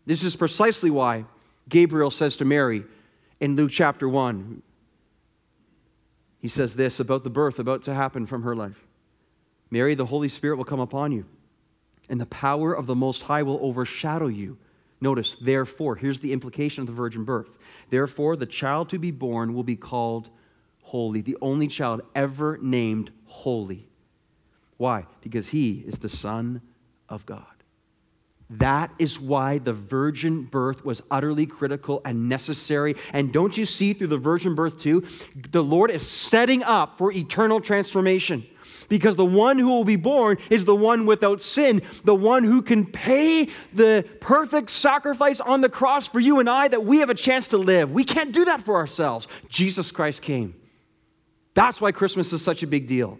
This 0.08 0.24
is 0.24 0.36
precisely 0.36 0.90
why 0.90 1.26
Gabriel 1.70 2.12
says 2.12 2.38
to 2.38 2.46
Mary 2.46 2.84
in 3.40 3.56
Luke 3.56 3.72
chapter 3.72 4.10
1, 4.10 4.62
he 6.40 6.48
says 6.48 6.74
this 6.74 7.00
about 7.00 7.24
the 7.24 7.30
birth 7.30 7.60
about 7.60 7.84
to 7.84 7.94
happen 7.94 8.26
from 8.26 8.44
her 8.44 8.56
life 8.56 8.86
Mary, 9.72 9.94
the 9.94 10.06
Holy 10.06 10.30
Spirit 10.30 10.58
will 10.58 10.66
come 10.66 10.80
upon 10.80 11.12
you, 11.12 11.26
and 12.10 12.20
the 12.20 12.26
power 12.26 12.74
of 12.74 12.88
the 12.88 12.96
Most 12.96 13.22
High 13.22 13.44
will 13.44 13.60
overshadow 13.62 14.28
you. 14.28 14.58
Notice, 15.00 15.36
therefore, 15.40 15.96
here's 15.96 16.20
the 16.20 16.34
implication 16.34 16.82
of 16.82 16.88
the 16.88 16.94
virgin 16.94 17.24
birth. 17.24 17.50
Therefore, 17.90 18.36
the 18.36 18.48
child 18.48 18.90
to 18.90 18.98
be 18.98 19.12
born 19.12 19.54
will 19.54 19.64
be 19.64 19.76
called 19.76 20.30
holy, 20.82 21.22
the 21.22 21.38
only 21.40 21.68
child 21.68 22.02
ever 22.16 22.58
named 22.62 23.12
holy. 23.26 23.88
Why? 24.78 25.06
Because 25.22 25.50
he 25.50 25.84
is 25.86 26.00
the 26.00 26.10
Son 26.10 26.62
of 27.08 27.26
God. 27.26 27.59
That 28.52 28.92
is 28.98 29.20
why 29.20 29.60
the 29.60 29.74
virgin 29.74 30.44
birth 30.44 30.84
was 30.84 31.04
utterly 31.12 31.46
critical 31.46 32.02
and 32.04 32.28
necessary. 32.28 32.96
And 33.14 33.32
don't 33.32 33.56
you 33.56 33.66
see 33.66 33.94
through 33.94 34.08
the 34.08 34.18
virgin 34.18 34.56
birth, 34.56 34.82
too? 34.82 35.06
The 35.52 35.64
Lord 35.64 35.92
is 35.92 36.08
setting 36.08 36.64
up 36.64 36.98
for 36.98 37.12
eternal 37.12 37.62
transformation. 37.62 38.46
Because 38.88 39.16
the 39.16 39.26
one 39.26 39.60
who 39.60 39.68
will 39.68 39.84
be 39.84 39.96
born 39.96 40.38
is 40.50 40.66
the 40.66 40.76
one 40.76 41.06
without 41.06 41.44
sin, 41.44 41.84
the 42.06 42.16
one 42.16 42.44
who 42.44 42.64
can 42.64 42.86
pay 42.86 43.50
the 43.74 44.04
perfect 44.20 44.72
sacrifice 44.72 45.40
on 45.40 45.62
the 45.62 45.70
cross 45.70 46.08
for 46.08 46.20
you 46.20 46.40
and 46.40 46.50
I 46.50 46.68
that 46.70 46.84
we 46.84 46.98
have 47.00 47.10
a 47.12 47.16
chance 47.16 47.48
to 47.50 47.58
live. 47.58 47.92
We 47.92 48.04
can't 48.04 48.32
do 48.32 48.46
that 48.46 48.64
for 48.64 48.78
ourselves. 48.78 49.28
Jesus 49.48 49.92
Christ 49.92 50.24
came. 50.24 50.56
That's 51.54 51.80
why 51.82 51.92
Christmas 51.92 52.34
is 52.34 52.42
such 52.42 52.64
a 52.64 52.68
big 52.68 52.88
deal. 52.88 53.20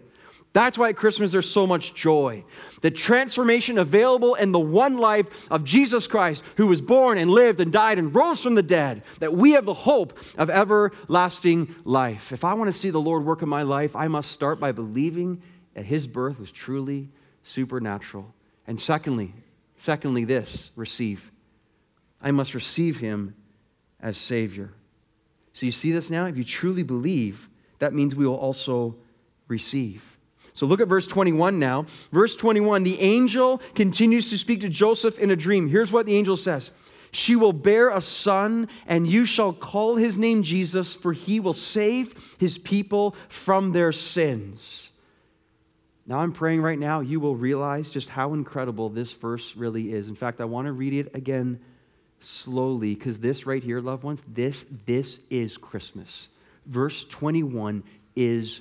That's 0.52 0.76
why 0.76 0.88
at 0.88 0.96
Christmas 0.96 1.30
there's 1.30 1.50
so 1.50 1.64
much 1.66 1.94
joy. 1.94 2.44
The 2.80 2.90
transformation 2.90 3.78
available 3.78 4.34
in 4.34 4.50
the 4.50 4.58
one 4.58 4.98
life 4.98 5.26
of 5.48 5.62
Jesus 5.62 6.08
Christ, 6.08 6.42
who 6.56 6.66
was 6.66 6.80
born 6.80 7.18
and 7.18 7.30
lived 7.30 7.60
and 7.60 7.72
died 7.72 7.98
and 7.98 8.12
rose 8.12 8.42
from 8.42 8.56
the 8.56 8.62
dead, 8.62 9.04
that 9.20 9.32
we 9.32 9.52
have 9.52 9.64
the 9.64 9.74
hope 9.74 10.18
of 10.36 10.50
everlasting 10.50 11.72
life. 11.84 12.32
If 12.32 12.44
I 12.44 12.54
want 12.54 12.72
to 12.72 12.78
see 12.78 12.90
the 12.90 13.00
Lord 13.00 13.24
work 13.24 13.42
in 13.42 13.48
my 13.48 13.62
life, 13.62 13.94
I 13.94 14.08
must 14.08 14.32
start 14.32 14.58
by 14.58 14.72
believing 14.72 15.40
that 15.74 15.84
his 15.84 16.08
birth 16.08 16.40
was 16.40 16.50
truly 16.50 17.08
supernatural. 17.44 18.34
And 18.66 18.80
secondly, 18.80 19.32
secondly, 19.78 20.24
this 20.24 20.72
receive. 20.74 21.30
I 22.20 22.32
must 22.32 22.54
receive 22.54 22.98
him 22.98 23.36
as 24.00 24.18
Savior. 24.18 24.72
So 25.52 25.64
you 25.64 25.72
see 25.72 25.92
this 25.92 26.10
now? 26.10 26.26
If 26.26 26.36
you 26.36 26.44
truly 26.44 26.82
believe, 26.82 27.48
that 27.78 27.94
means 27.94 28.16
we 28.16 28.26
will 28.26 28.34
also 28.34 28.96
receive. 29.46 30.02
So 30.54 30.66
look 30.66 30.80
at 30.80 30.88
verse 30.88 31.06
21 31.06 31.58
now. 31.58 31.86
Verse 32.12 32.36
21 32.36 32.82
the 32.82 33.00
angel 33.00 33.60
continues 33.74 34.30
to 34.30 34.38
speak 34.38 34.60
to 34.60 34.68
Joseph 34.68 35.18
in 35.18 35.30
a 35.30 35.36
dream. 35.36 35.68
Here's 35.68 35.92
what 35.92 36.06
the 36.06 36.16
angel 36.16 36.36
says 36.36 36.70
She 37.12 37.36
will 37.36 37.52
bear 37.52 37.90
a 37.90 38.00
son, 38.00 38.68
and 38.86 39.06
you 39.06 39.24
shall 39.24 39.52
call 39.52 39.96
his 39.96 40.18
name 40.18 40.42
Jesus, 40.42 40.94
for 40.94 41.12
he 41.12 41.40
will 41.40 41.52
save 41.52 42.14
his 42.38 42.58
people 42.58 43.14
from 43.28 43.72
their 43.72 43.92
sins. 43.92 44.90
Now, 46.06 46.18
I'm 46.18 46.32
praying 46.32 46.60
right 46.60 46.78
now 46.78 47.00
you 47.00 47.20
will 47.20 47.36
realize 47.36 47.88
just 47.88 48.08
how 48.08 48.34
incredible 48.34 48.88
this 48.88 49.12
verse 49.12 49.54
really 49.54 49.92
is. 49.92 50.08
In 50.08 50.16
fact, 50.16 50.40
I 50.40 50.44
want 50.44 50.66
to 50.66 50.72
read 50.72 50.92
it 50.92 51.14
again 51.14 51.60
slowly 52.18 52.94
because 52.94 53.18
this 53.18 53.46
right 53.46 53.62
here, 53.62 53.80
loved 53.80 54.02
ones, 54.02 54.20
this, 54.26 54.64
this 54.86 55.20
is 55.30 55.56
Christmas. 55.56 56.28
Verse 56.66 57.04
21 57.04 57.82
is 58.16 58.60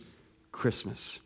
Christmas. 0.52 1.20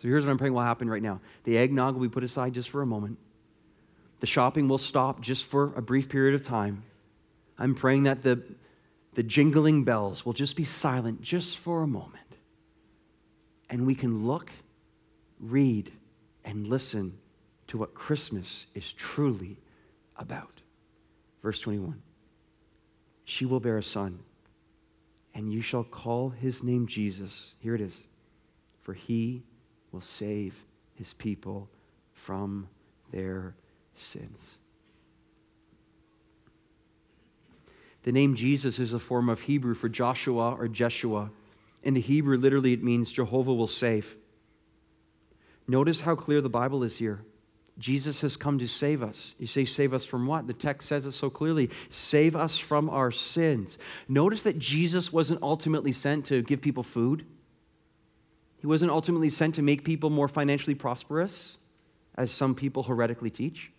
So 0.00 0.08
here's 0.08 0.24
what 0.24 0.30
I'm 0.30 0.38
praying 0.38 0.54
will 0.54 0.62
happen 0.62 0.88
right 0.88 1.02
now 1.02 1.20
the 1.44 1.58
eggnog 1.58 1.94
will 1.94 2.02
be 2.02 2.08
put 2.08 2.24
aside 2.24 2.54
just 2.54 2.70
for 2.70 2.80
a 2.80 2.86
moment, 2.86 3.18
the 4.20 4.26
shopping 4.26 4.66
will 4.66 4.78
stop 4.78 5.20
just 5.20 5.44
for 5.44 5.74
a 5.76 5.82
brief 5.82 6.08
period 6.08 6.34
of 6.34 6.42
time. 6.42 6.82
I'm 7.58 7.74
praying 7.74 8.04
that 8.04 8.22
the, 8.22 8.42
the 9.12 9.22
jingling 9.22 9.84
bells 9.84 10.24
will 10.24 10.32
just 10.32 10.56
be 10.56 10.64
silent 10.64 11.20
just 11.20 11.58
for 11.58 11.82
a 11.82 11.86
moment. 11.86 12.16
And 13.68 13.86
we 13.86 13.94
can 13.94 14.26
look, 14.26 14.50
read, 15.38 15.92
and 16.46 16.66
listen 16.66 17.18
to 17.66 17.76
what 17.76 17.92
Christmas 17.92 18.64
is 18.74 18.90
truly 18.94 19.58
about. 20.16 20.62
Verse 21.42 21.58
21 21.58 22.00
She 23.26 23.44
will 23.44 23.60
bear 23.60 23.76
a 23.76 23.82
son, 23.82 24.18
and 25.34 25.52
you 25.52 25.60
shall 25.60 25.84
call 25.84 26.30
his 26.30 26.62
name 26.62 26.86
Jesus. 26.86 27.52
Here 27.58 27.74
it 27.74 27.82
is. 27.82 27.94
For 28.80 28.94
he 28.94 29.42
will 29.92 30.00
save 30.00 30.54
his 30.94 31.14
people 31.14 31.68
from 32.14 32.68
their 33.10 33.54
sins. 33.96 34.56
The 38.02 38.12
name 38.12 38.34
Jesus 38.34 38.78
is 38.78 38.94
a 38.94 38.98
form 38.98 39.28
of 39.28 39.40
Hebrew 39.40 39.74
for 39.74 39.88
Joshua 39.88 40.54
or 40.58 40.68
Jeshua. 40.68 41.30
In 41.82 41.94
the 41.94 42.00
Hebrew, 42.00 42.36
literally, 42.36 42.72
it 42.72 42.82
means 42.82 43.12
Jehovah 43.12 43.54
will 43.54 43.66
save. 43.66 44.16
Notice 45.68 46.00
how 46.00 46.14
clear 46.14 46.40
the 46.40 46.48
Bible 46.48 46.82
is 46.82 46.96
here. 46.96 47.20
Jesus 47.78 48.20
has 48.20 48.36
come 48.36 48.58
to 48.58 48.68
save 48.68 49.02
us. 49.02 49.34
You 49.38 49.46
say, 49.46 49.64
save 49.64 49.94
us 49.94 50.04
from 50.04 50.26
what? 50.26 50.46
The 50.46 50.52
text 50.52 50.88
says 50.88 51.06
it 51.06 51.12
so 51.12 51.30
clearly 51.30 51.70
save 51.88 52.36
us 52.36 52.58
from 52.58 52.90
our 52.90 53.10
sins. 53.10 53.78
Notice 54.08 54.42
that 54.42 54.58
Jesus 54.58 55.12
wasn't 55.12 55.42
ultimately 55.42 55.92
sent 55.92 56.26
to 56.26 56.42
give 56.42 56.60
people 56.60 56.82
food. 56.82 57.24
He 58.60 58.66
wasn't 58.66 58.90
ultimately 58.90 59.30
sent 59.30 59.56
to 59.56 59.62
make 59.62 59.84
people 59.84 60.10
more 60.10 60.28
financially 60.28 60.74
prosperous, 60.74 61.56
as 62.16 62.30
some 62.30 62.54
people 62.54 62.82
heretically 62.82 63.30
teach. 63.30 63.72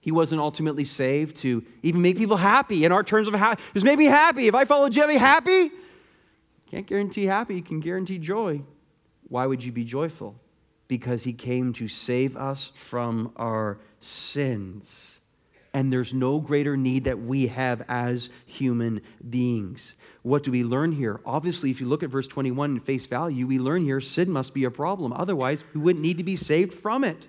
He 0.00 0.12
wasn't 0.12 0.40
ultimately 0.40 0.84
saved 0.84 1.36
to 1.38 1.64
even 1.82 2.00
make 2.00 2.16
people 2.16 2.36
happy 2.36 2.84
in 2.84 2.92
our 2.92 3.02
terms 3.02 3.28
of 3.28 3.34
happy. 3.34 3.60
Just 3.74 3.84
make 3.84 3.98
me 3.98 4.06
happy. 4.06 4.46
If 4.48 4.54
I 4.54 4.64
follow 4.64 4.88
Jimmy, 4.88 5.16
happy? 5.16 5.70
Can't 6.70 6.86
guarantee 6.86 7.26
happy, 7.26 7.56
you 7.56 7.62
can 7.62 7.80
guarantee 7.80 8.18
joy. 8.18 8.62
Why 9.28 9.46
would 9.46 9.62
you 9.62 9.72
be 9.72 9.84
joyful? 9.84 10.36
Because 10.88 11.24
he 11.24 11.32
came 11.32 11.72
to 11.74 11.88
save 11.88 12.36
us 12.36 12.72
from 12.74 13.32
our 13.36 13.78
sins 14.00 15.19
and 15.72 15.92
there's 15.92 16.12
no 16.12 16.40
greater 16.40 16.76
need 16.76 17.04
that 17.04 17.18
we 17.18 17.46
have 17.46 17.82
as 17.88 18.28
human 18.46 19.00
beings. 19.28 19.94
What 20.22 20.42
do 20.42 20.50
we 20.50 20.64
learn 20.64 20.92
here? 20.92 21.20
Obviously, 21.24 21.70
if 21.70 21.80
you 21.80 21.86
look 21.86 22.02
at 22.02 22.10
verse 22.10 22.26
21 22.26 22.72
in 22.72 22.80
face 22.80 23.06
value, 23.06 23.46
we 23.46 23.58
learn 23.58 23.84
here 23.84 24.00
sin 24.00 24.30
must 24.30 24.52
be 24.52 24.64
a 24.64 24.70
problem. 24.70 25.12
Otherwise, 25.12 25.62
we 25.72 25.80
wouldn't 25.80 26.02
need 26.02 26.18
to 26.18 26.24
be 26.24 26.36
saved 26.36 26.74
from 26.74 27.04
it. 27.04 27.26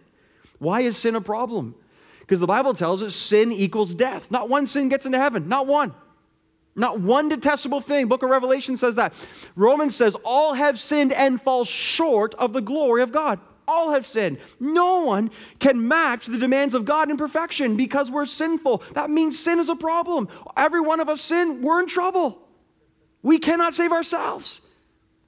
Why 0.60 0.82
is 0.82 0.98
sin 0.98 1.16
a 1.16 1.22
problem? 1.22 1.76
Because 2.20 2.40
the 2.40 2.48
Bible 2.48 2.74
tells 2.74 3.02
us 3.02 3.16
sin 3.16 3.52
equals 3.52 3.94
death. 3.94 4.32
Not 4.32 4.50
one 4.50 4.66
sin 4.68 4.90
gets 4.90 5.06
into 5.06 5.20
heaven, 5.20 5.48
not 5.48 5.68
one. 5.68 5.94
Not 6.76 7.00
one 7.00 7.30
detestable 7.30 7.82
thing. 7.82 8.08
Book 8.08 8.24
of 8.24 8.30
Revelation 8.30 8.78
says 8.78 8.96
that. 8.96 9.14
Romans 9.56 9.96
says 9.96 10.16
all 10.24 10.54
have 10.54 10.80
sinned 10.80 11.12
and 11.12 11.42
fall 11.42 11.66
short 11.66 12.34
of 12.36 12.54
the 12.54 12.62
glory 12.62 13.04
of 13.04 13.12
God 13.12 13.40
all 13.72 13.92
have 13.92 14.06
sinned. 14.06 14.38
No 14.60 15.04
one 15.06 15.32
can 15.60 15.88
match 15.88 16.26
the 16.26 16.38
demands 16.38 16.74
of 16.74 16.86
God 16.86 17.10
in 17.10 17.18
perfection 17.18 17.78
because 17.78 18.12
we're 18.12 18.26
sinful. 18.26 18.84
That 18.94 19.10
means 19.10 19.40
sin 19.40 19.60
is 19.60 19.70
a 19.70 19.76
problem. 19.76 20.28
Every 20.58 20.82
one 20.82 21.00
of 21.00 21.10
us 21.10 21.22
sin, 21.22 21.62
we're 21.62 21.80
in 21.80 21.88
trouble. 21.88 22.48
We 23.24 23.40
cannot 23.40 23.74
save 23.74 23.92
ourselves. 23.92 24.62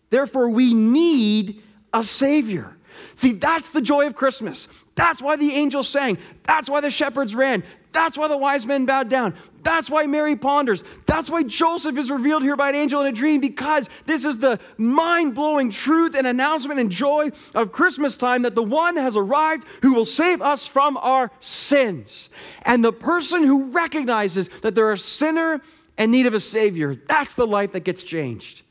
Therefore, 0.09 0.49
we 0.49 0.73
need 0.73 1.63
a 1.93 2.03
Savior. 2.03 2.75
See, 3.15 3.33
that's 3.33 3.69
the 3.69 3.81
joy 3.81 4.07
of 4.07 4.15
Christmas. 4.15 4.67
That's 4.95 5.21
why 5.21 5.35
the 5.35 5.53
angels 5.53 5.87
sang. 5.87 6.17
That's 6.45 6.69
why 6.69 6.81
the 6.81 6.89
shepherds 6.89 7.35
ran. 7.35 7.63
That's 7.91 8.17
why 8.17 8.27
the 8.27 8.37
wise 8.37 8.65
men 8.65 8.85
bowed 8.85 9.09
down. 9.09 9.35
That's 9.61 9.89
why 9.89 10.07
Mary 10.07 10.35
ponders. 10.35 10.83
That's 11.05 11.29
why 11.29 11.43
Joseph 11.43 11.97
is 11.97 12.09
revealed 12.09 12.41
here 12.41 12.55
by 12.55 12.69
an 12.69 12.75
angel 12.75 13.01
in 13.01 13.07
a 13.07 13.11
dream, 13.11 13.39
because 13.39 13.87
this 14.07 14.25
is 14.25 14.39
the 14.39 14.59
mind 14.77 15.35
blowing 15.35 15.69
truth 15.69 16.15
and 16.15 16.25
announcement 16.25 16.79
and 16.79 16.89
joy 16.89 17.29
of 17.53 17.71
Christmas 17.71 18.17
time 18.17 18.41
that 18.41 18.55
the 18.55 18.63
one 18.63 18.97
has 18.97 19.15
arrived 19.15 19.65
who 19.83 19.93
will 19.93 20.05
save 20.05 20.41
us 20.41 20.65
from 20.65 20.97
our 20.97 21.29
sins. 21.39 22.29
And 22.63 22.83
the 22.83 22.93
person 22.93 23.43
who 23.43 23.65
recognizes 23.65 24.49
that 24.63 24.73
they're 24.73 24.91
a 24.91 24.97
sinner 24.97 25.61
and 25.97 26.11
need 26.11 26.25
of 26.25 26.33
a 26.33 26.39
Savior, 26.39 26.95
that's 26.95 27.35
the 27.35 27.45
life 27.45 27.73
that 27.73 27.83
gets 27.83 28.01
changed. 28.01 28.62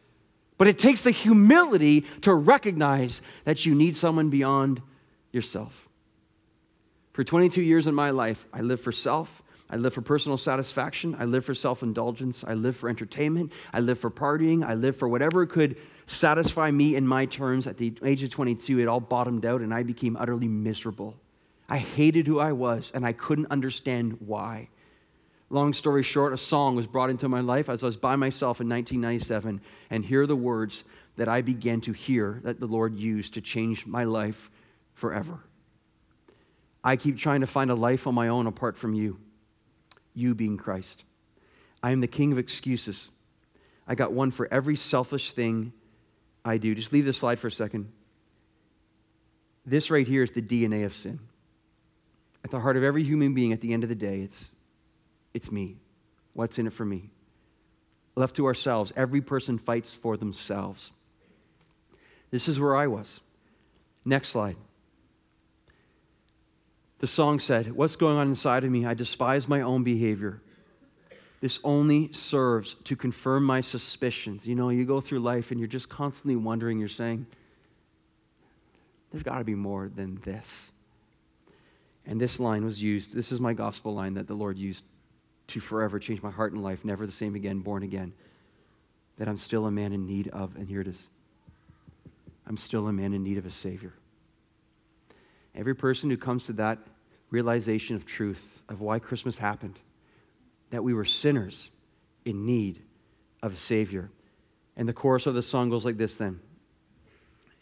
But 0.63 0.69
it 0.69 0.79
takes 0.79 1.01
the 1.01 1.11
humility 1.11 2.03
to 2.21 2.33
recognize 2.33 3.21
that 3.43 3.67
you 3.67 3.75
need 3.75 3.97
someone 3.97 4.31
beyond 4.31 4.81
yourself. 5.33 5.89
For 7.15 7.25
22 7.25 7.61
years 7.61 7.89
in 7.89 7.97
my 7.97 8.11
life, 8.11 8.47
I 8.53 8.61
lived 8.61 8.85
for 8.85 8.93
self. 8.93 9.43
I 9.69 9.75
lived 9.75 9.97
for 9.97 10.03
personal 10.03 10.39
satisfaction. 10.39 11.17
I 11.19 11.25
lived 11.25 11.47
for 11.47 11.55
self 11.55 11.83
indulgence. 11.83 12.45
I 12.47 12.55
lived 12.55 12.77
for 12.77 12.89
entertainment. 12.89 13.51
I 13.73 13.81
lived 13.81 14.01
for 14.01 14.09
partying. 14.09 14.65
I 14.65 14.75
lived 14.75 15.01
for 15.01 15.09
whatever 15.09 15.47
could 15.47 15.79
satisfy 16.07 16.71
me 16.71 16.95
in 16.95 17.09
my 17.09 17.27
terms. 17.27 17.67
At 17.67 17.77
the 17.77 17.93
age 18.05 18.23
of 18.23 18.31
22, 18.31 18.79
it 18.79 18.87
all 18.87 19.01
bottomed 19.01 19.45
out 19.45 19.63
and 19.63 19.75
I 19.75 19.83
became 19.83 20.17
utterly 20.17 20.47
miserable. 20.47 21.17
I 21.69 21.79
hated 21.79 22.29
who 22.29 22.39
I 22.39 22.53
was 22.53 22.93
and 22.95 23.05
I 23.05 23.15
couldn't 23.15 23.49
understand 23.51 24.17
why. 24.21 24.69
Long 25.53 25.75
story 25.75 26.03
short, 26.03 26.33
a 26.33 26.39
song 26.39 26.77
was 26.77 26.87
brought 26.87 27.11
into 27.11 27.29
my 27.29 27.41
life 27.41 27.69
as 27.69 27.83
I 27.83 27.87
was 27.87 27.99
by 27.99 28.17
myself 28.17 28.63
in 28.63 28.71
1997. 28.71 29.61
And 29.91 30.03
here 30.03 30.23
are 30.23 30.27
the 30.27 30.35
words 30.35 30.85
that 31.17 31.29
I 31.29 31.43
began 31.43 31.83
to 31.83 31.93
hear 31.93 32.41
that 32.43 32.59
the 32.59 32.67
Lord 32.67 32.95
used 32.95 33.35
to 33.35 33.43
change 33.43 33.85
my 33.85 34.05
life 34.05 34.51
forever. 34.95 35.39
I 36.83 36.97
keep 36.97 37.19
trying 37.19 37.43
to 37.43 37.47
find 37.47 37.71
a 37.71 37.75
life 37.75 38.07
on 38.07 38.15
my 38.15 38.29
own 38.29 38.47
apart 38.47 38.79
from 38.79 38.95
you, 38.95 39.19
you 40.15 40.35
being 40.35 40.57
Christ. 40.57 41.05
I 41.83 41.91
am 41.91 42.01
the 42.01 42.07
king 42.07 42.33
of 42.33 42.39
excuses. 42.39 43.11
I 43.87 43.95
got 43.95 44.11
one 44.11 44.31
for 44.31 44.49
every 44.51 44.77
selfish 44.77 45.33
thing 45.33 45.75
I 46.47 46.57
do. 46.57 46.75
Just 46.75 46.95
leave 46.95 47.05
this 47.05 47.19
slide 47.19 47.39
for 47.39 47.49
a 47.49 47.53
second. 47.53 47.93
This 49.67 49.91
right 49.91 50.09
here 50.09 50.23
is 50.23 50.31
the 50.31 50.41
DNA 50.41 50.87
of 50.87 50.95
sin. 50.95 51.21
At 52.43 52.51
the 52.51 52.59
heart 52.59 52.79
of 52.79 52.85
every 52.85 53.05
human 53.05 53.35
being, 53.35 53.53
at 53.53 53.61
the 53.61 53.75
end 53.75 53.83
of 53.83 53.91
the 53.91 53.95
day, 53.95 54.23
it's, 54.23 54.49
it's 55.35 55.51
me. 55.51 55.77
What's 56.35 56.59
in 56.59 56.67
it 56.67 56.73
for 56.73 56.85
me? 56.85 57.11
Left 58.15 58.37
to 58.37 58.47
ourselves, 58.47 58.93
every 58.97 59.21
person 59.21 59.59
fights 59.59 59.95
for 59.95 60.17
themselves. 60.17 60.93
This 62.31 62.49
is 62.49 62.59
where 62.61 62.77
I 62.77 62.87
was. 62.87 63.21
Next 64.05 64.31
slide. 64.31 64.57
The 66.99 67.07
song 67.07 67.41
said, 67.41 67.73
What's 67.73 67.97
going 67.97 68.17
on 68.17 68.29
inside 68.29 68.65
of 68.65 68.71
me? 68.71 68.87
I 68.87 68.95
despise 68.95 69.49
my 69.49 69.63
own 69.63 69.83
behavior. 69.83 70.41
This 71.41 71.59
only 71.65 72.13
serves 72.13 72.75
to 72.85 72.95
confirm 72.95 73.45
my 73.45 73.61
suspicions. 73.61 74.47
You 74.47 74.55
know, 74.55 74.69
you 74.69 74.85
go 74.85 75.01
through 75.01 75.19
life 75.19 75.51
and 75.51 75.59
you're 75.59 75.67
just 75.67 75.89
constantly 75.89 76.37
wondering, 76.37 76.79
you're 76.79 76.89
saying, 76.89 77.27
There's 79.11 79.25
got 79.25 79.39
to 79.39 79.45
be 79.45 79.55
more 79.55 79.91
than 79.95 80.21
this. 80.25 80.71
And 82.07 82.21
this 82.21 82.39
line 82.39 82.65
was 82.65 82.83
used. 82.83 83.15
This 83.15 83.33
is 83.33 83.41
my 83.41 83.53
gospel 83.53 83.95
line 83.95 84.15
that 84.15 84.27
the 84.27 84.35
Lord 84.35 84.59
used 84.59 84.85
to 85.49 85.61
forever 85.61 85.99
change 85.99 86.23
my 86.23 86.31
heart 86.31 86.53
and 86.53 86.63
life, 86.63 86.85
never 86.85 87.07
the 87.07 87.13
same 87.13 87.35
again, 87.35 87.61
born 87.61 87.83
again. 87.83 88.13
That 89.19 89.29
I'm 89.29 89.37
still 89.37 89.67
a 89.67 89.71
man 89.71 89.93
in 89.93 90.07
need 90.07 90.29
of, 90.29 90.57
and 90.57 90.69
here 90.69 90.81
it 90.81 90.89
is 90.89 91.09
I'm 92.47 92.57
still 92.57 92.89
a 92.89 92.93
man 92.93 93.13
in 93.13 93.23
need 93.23 93.39
of 93.39 93.47
a 93.47 93.51
Savior. 93.51 93.93
Every 95.55 95.75
person 95.75 96.11
who 96.11 96.17
comes 96.17 96.45
to 96.45 96.55
that 96.55 96.79
realization 97.31 97.95
of 97.97 98.05
truth, 98.05 98.43
of 98.69 98.81
why 98.81 98.99
Christmas 98.99 99.39
happened, 99.39 99.79
that 100.71 100.83
we 100.83 100.95
were 100.95 101.05
sinners 101.05 101.71
in 102.25 102.47
need 102.47 102.83
of 103.43 103.55
a 103.55 103.57
Savior. 103.57 104.11
And 104.77 104.89
the 104.89 104.93
chorus 104.93 105.27
of 105.27 105.35
the 105.35 105.43
song 105.43 105.71
goes 105.71 105.85
like 105.85 105.97
this 105.97 106.17
then 106.17 106.41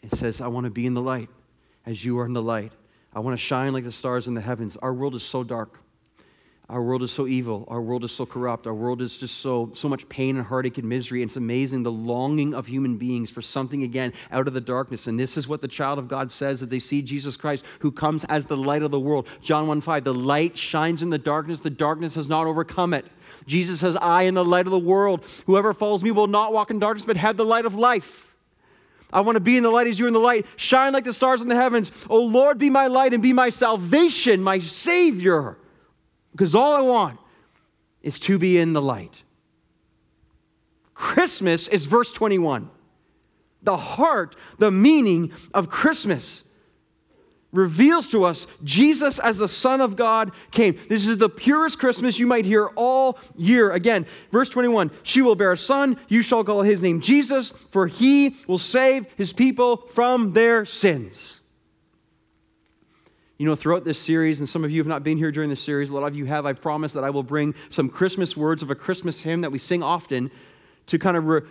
it 0.01 0.15
says, 0.15 0.41
I 0.41 0.47
want 0.47 0.65
to 0.65 0.71
be 0.71 0.85
in 0.85 0.93
the 0.93 1.01
light 1.01 1.29
as 1.85 2.03
you 2.03 2.19
are 2.19 2.25
in 2.25 2.33
the 2.33 2.41
light. 2.41 2.71
I 3.13 3.19
want 3.19 3.37
to 3.37 3.43
shine 3.43 3.73
like 3.73 3.83
the 3.83 3.91
stars 3.91 4.27
in 4.27 4.33
the 4.33 4.41
heavens. 4.41 4.77
Our 4.77 4.93
world 4.93 5.15
is 5.15 5.23
so 5.23 5.43
dark. 5.43 5.79
Our 6.69 6.81
world 6.81 7.03
is 7.03 7.11
so 7.11 7.27
evil. 7.27 7.65
Our 7.67 7.81
world 7.81 8.05
is 8.05 8.13
so 8.13 8.25
corrupt. 8.25 8.65
Our 8.65 8.73
world 8.73 9.01
is 9.01 9.17
just 9.17 9.39
so, 9.39 9.71
so 9.73 9.89
much 9.89 10.07
pain 10.07 10.37
and 10.37 10.45
heartache 10.45 10.77
and 10.77 10.87
misery. 10.87 11.21
And 11.21 11.29
it's 11.29 11.35
amazing 11.35 11.83
the 11.83 11.91
longing 11.91 12.53
of 12.53 12.65
human 12.65 12.97
beings 12.97 13.29
for 13.29 13.41
something 13.41 13.83
again 13.83 14.13
out 14.31 14.47
of 14.47 14.53
the 14.53 14.61
darkness. 14.61 15.07
And 15.07 15.19
this 15.19 15.35
is 15.35 15.49
what 15.49 15.61
the 15.61 15.67
child 15.67 15.99
of 15.99 16.07
God 16.07 16.31
says 16.31 16.61
that 16.61 16.69
they 16.69 16.79
see 16.79 17.01
Jesus 17.01 17.35
Christ, 17.35 17.65
who 17.79 17.91
comes 17.91 18.23
as 18.25 18.45
the 18.45 18.55
light 18.55 18.83
of 18.83 18.91
the 18.91 18.99
world. 18.99 19.27
John 19.41 19.67
1 19.67 19.81
5, 19.81 20.05
the 20.05 20.13
light 20.13 20.57
shines 20.57 21.03
in 21.03 21.09
the 21.09 21.17
darkness, 21.17 21.59
the 21.59 21.69
darkness 21.69 22.15
has 22.15 22.29
not 22.29 22.47
overcome 22.47 22.93
it. 22.93 23.05
Jesus 23.47 23.81
says, 23.81 23.97
I 23.97 24.23
am 24.23 24.35
the 24.35 24.45
light 24.45 24.65
of 24.65 24.71
the 24.71 24.79
world. 24.79 25.25
Whoever 25.47 25.73
follows 25.73 26.03
me 26.03 26.11
will 26.11 26.27
not 26.27 26.53
walk 26.53 26.71
in 26.71 26.79
darkness, 26.79 27.05
but 27.05 27.17
have 27.17 27.35
the 27.35 27.45
light 27.45 27.65
of 27.65 27.75
life. 27.75 28.33
I 29.11 29.21
want 29.21 29.35
to 29.35 29.41
be 29.41 29.57
in 29.57 29.63
the 29.63 29.69
light 29.69 29.87
as 29.87 29.99
you're 29.99 30.07
in 30.07 30.13
the 30.13 30.19
light. 30.19 30.45
Shine 30.55 30.93
like 30.93 31.03
the 31.03 31.11
stars 31.11 31.41
in 31.41 31.49
the 31.49 31.55
heavens. 31.55 31.91
Oh 32.09 32.21
Lord, 32.21 32.57
be 32.57 32.69
my 32.69 32.87
light 32.87 33.13
and 33.13 33.21
be 33.21 33.33
my 33.33 33.49
salvation, 33.49 34.41
my 34.41 34.59
Savior. 34.59 35.57
Because 36.31 36.55
all 36.55 36.73
I 36.73 36.81
want 36.81 37.19
is 38.01 38.19
to 38.21 38.37
be 38.37 38.57
in 38.57 38.73
the 38.73 38.81
light. 38.81 39.13
Christmas 40.93 41.67
is 41.67 41.85
verse 41.85 42.11
21. 42.11 42.69
The 43.63 43.77
heart, 43.77 44.35
the 44.57 44.71
meaning 44.71 45.31
of 45.53 45.69
Christmas 45.69 46.43
reveals 47.51 48.07
to 48.09 48.23
us 48.23 48.47
Jesus 48.63 49.19
as 49.19 49.37
the 49.37 49.47
Son 49.47 49.81
of 49.81 49.95
God 49.95 50.31
came. 50.51 50.79
This 50.89 51.05
is 51.05 51.17
the 51.17 51.29
purest 51.29 51.79
Christmas 51.79 52.17
you 52.17 52.25
might 52.25 52.45
hear 52.45 52.67
all 52.75 53.19
year. 53.35 53.71
Again, 53.71 54.05
verse 54.31 54.49
21 54.49 54.89
She 55.03 55.21
will 55.21 55.35
bear 55.35 55.51
a 55.51 55.57
son, 55.57 55.99
you 56.07 56.21
shall 56.21 56.43
call 56.43 56.61
his 56.61 56.81
name 56.81 57.01
Jesus, 57.01 57.53
for 57.71 57.87
he 57.87 58.37
will 58.47 58.57
save 58.57 59.05
his 59.17 59.33
people 59.33 59.89
from 59.93 60.33
their 60.33 60.65
sins. 60.65 61.40
You 63.41 63.47
know, 63.47 63.55
throughout 63.55 63.83
this 63.83 63.97
series, 63.97 64.37
and 64.37 64.47
some 64.47 64.63
of 64.63 64.69
you 64.69 64.79
have 64.79 64.87
not 64.87 65.03
been 65.03 65.17
here 65.17 65.31
during 65.31 65.49
this 65.49 65.63
series, 65.63 65.89
a 65.89 65.95
lot 65.95 66.03
of 66.03 66.15
you 66.15 66.25
have, 66.25 66.45
I 66.45 66.53
promise 66.53 66.93
that 66.93 67.03
I 67.03 67.09
will 67.09 67.23
bring 67.23 67.55
some 67.71 67.89
Christmas 67.89 68.37
words 68.37 68.61
of 68.61 68.69
a 68.69 68.75
Christmas 68.75 69.19
hymn 69.19 69.41
that 69.41 69.51
we 69.51 69.57
sing 69.57 69.81
often 69.81 70.29
to 70.85 70.99
kind 70.99 71.17
of 71.17 71.25
re- 71.25 71.41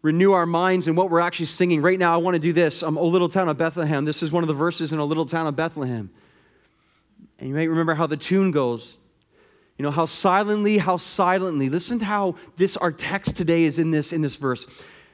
renew 0.00 0.32
our 0.32 0.46
minds 0.46 0.88
and 0.88 0.96
what 0.96 1.10
we're 1.10 1.20
actually 1.20 1.44
singing. 1.44 1.82
Right 1.82 1.98
now, 1.98 2.14
I 2.14 2.16
want 2.16 2.36
to 2.36 2.38
do 2.38 2.54
this. 2.54 2.82
Um, 2.82 2.96
O 2.96 3.04
Little 3.04 3.28
Town 3.28 3.50
of 3.50 3.58
Bethlehem. 3.58 4.06
This 4.06 4.22
is 4.22 4.32
one 4.32 4.44
of 4.44 4.48
the 4.48 4.54
verses 4.54 4.94
in 4.94 4.98
O 4.98 5.04
Little 5.04 5.26
Town 5.26 5.46
of 5.46 5.54
Bethlehem. 5.54 6.08
And 7.38 7.50
you 7.50 7.54
may 7.54 7.68
remember 7.68 7.94
how 7.94 8.06
the 8.06 8.16
tune 8.16 8.50
goes. 8.50 8.96
You 9.76 9.82
know, 9.82 9.90
how 9.90 10.06
silently, 10.06 10.78
how 10.78 10.96
silently. 10.96 11.68
Listen 11.68 11.98
to 11.98 12.06
how 12.06 12.36
this, 12.56 12.78
our 12.78 12.90
text 12.90 13.36
today 13.36 13.64
is 13.64 13.78
in 13.78 13.90
this, 13.90 14.14
in 14.14 14.22
this 14.22 14.36
verse. 14.36 14.66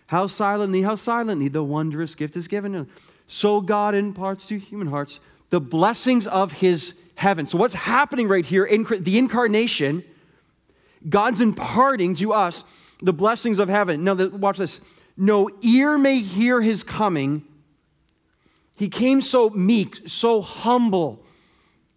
How 0.07 0.29
silently, 0.29 0.83
how 0.83 0.95
silently 0.95 1.49
the 1.49 1.65
wondrous 1.65 2.15
gift 2.15 2.37
is 2.37 2.47
given. 2.47 2.89
So 3.27 3.61
God 3.61 3.97
imparts 3.97 4.47
to 4.47 4.57
human 4.57 4.87
hearts 4.87 5.19
the 5.51 5.61
blessings 5.61 6.27
of 6.27 6.53
his 6.53 6.95
heaven. 7.15 7.47
So, 7.47 7.59
what's 7.59 7.75
happening 7.75 8.29
right 8.29 8.45
here 8.45 8.65
in 8.65 8.87
the 9.01 9.19
incarnation? 9.19 10.03
God's 11.09 11.41
imparting 11.41 12.15
to 12.17 12.33
us 12.33 12.65
the 13.03 13.13
blessings 13.13 13.59
of 13.59 13.69
heaven. 13.69 14.05
Now, 14.05 14.15
watch 14.15 14.59
this. 14.59 14.81
No 15.17 15.51
ear 15.63 15.99
may 15.99 16.21
hear 16.21 16.61
his 16.61 16.83
coming. 16.83 17.45
He 18.75 18.89
came 18.89 19.21
so 19.21 19.51
meek, 19.51 20.01
so 20.07 20.41
humble. 20.41 21.25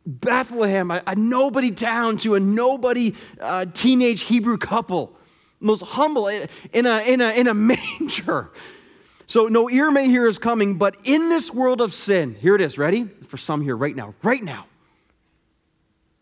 Bethlehem, 0.05 0.91
a, 0.91 1.01
a 1.07 1.15
nobody 1.15 1.71
town 1.71 2.17
to 2.17 2.35
a 2.35 2.39
nobody 2.39 3.15
uh, 3.39 3.65
teenage 3.73 4.21
Hebrew 4.23 4.57
couple. 4.57 5.15
Most 5.61 5.83
humble 5.83 6.27
in 6.27 6.49
a, 6.85 7.01
in, 7.07 7.21
a, 7.21 7.29
in 7.29 7.47
a 7.47 7.53
manger. 7.53 8.51
So, 9.27 9.47
no 9.47 9.69
ear 9.69 9.89
may 9.89 10.07
hear 10.07 10.25
his 10.25 10.37
coming, 10.37 10.75
but 10.77 10.97
in 11.03 11.29
this 11.29 11.51
world 11.51 11.81
of 11.81 11.93
sin, 11.93 12.35
here 12.35 12.55
it 12.55 12.61
is, 12.61 12.77
ready? 12.77 13.05
For 13.27 13.37
some 13.37 13.61
here, 13.61 13.75
right 13.75 13.95
now, 13.95 14.13
right 14.21 14.43
now, 14.43 14.65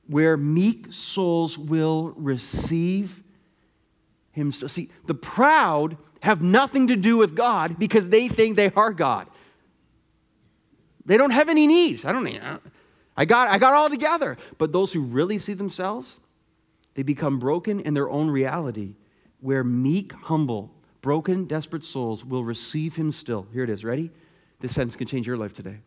where 0.07 0.37
meek 0.37 0.91
souls 0.91 1.57
will 1.57 2.13
receive 2.15 3.23
him. 4.31 4.51
See, 4.51 4.89
the 5.07 5.13
proud 5.13 5.97
have 6.21 6.41
nothing 6.41 6.87
to 6.87 6.95
do 6.95 7.17
with 7.17 7.35
God 7.35 7.79
because 7.79 8.07
they 8.07 8.27
think 8.27 8.55
they 8.55 8.71
are 8.71 8.91
God. 8.93 9.27
They 11.05 11.17
don't 11.17 11.31
have 11.31 11.49
any 11.49 11.65
needs. 11.65 12.05
I 12.05 12.11
don't 12.11 12.23
need, 12.23 12.41
I 13.17 13.25
got, 13.25 13.49
I 13.49 13.57
got 13.57 13.73
all 13.73 13.89
together. 13.89 14.37
But 14.57 14.71
those 14.71 14.93
who 14.93 15.01
really 15.01 15.39
see 15.39 15.53
themselves, 15.53 16.19
they 16.93 17.03
become 17.03 17.39
broken 17.39 17.79
in 17.79 17.93
their 17.93 18.09
own 18.09 18.29
reality, 18.29 18.95
where 19.39 19.63
meek, 19.63 20.13
humble, 20.13 20.71
broken, 21.01 21.45
desperate 21.45 21.83
souls 21.83 22.23
will 22.23 22.43
receive 22.43 22.95
him 22.95 23.11
still. 23.11 23.47
Here 23.53 23.63
it 23.63 23.69
is. 23.69 23.83
Ready? 23.83 24.11
This 24.59 24.73
sentence 24.73 24.95
can 24.95 25.07
change 25.07 25.27
your 25.27 25.37
life 25.37 25.53
today. 25.53 25.77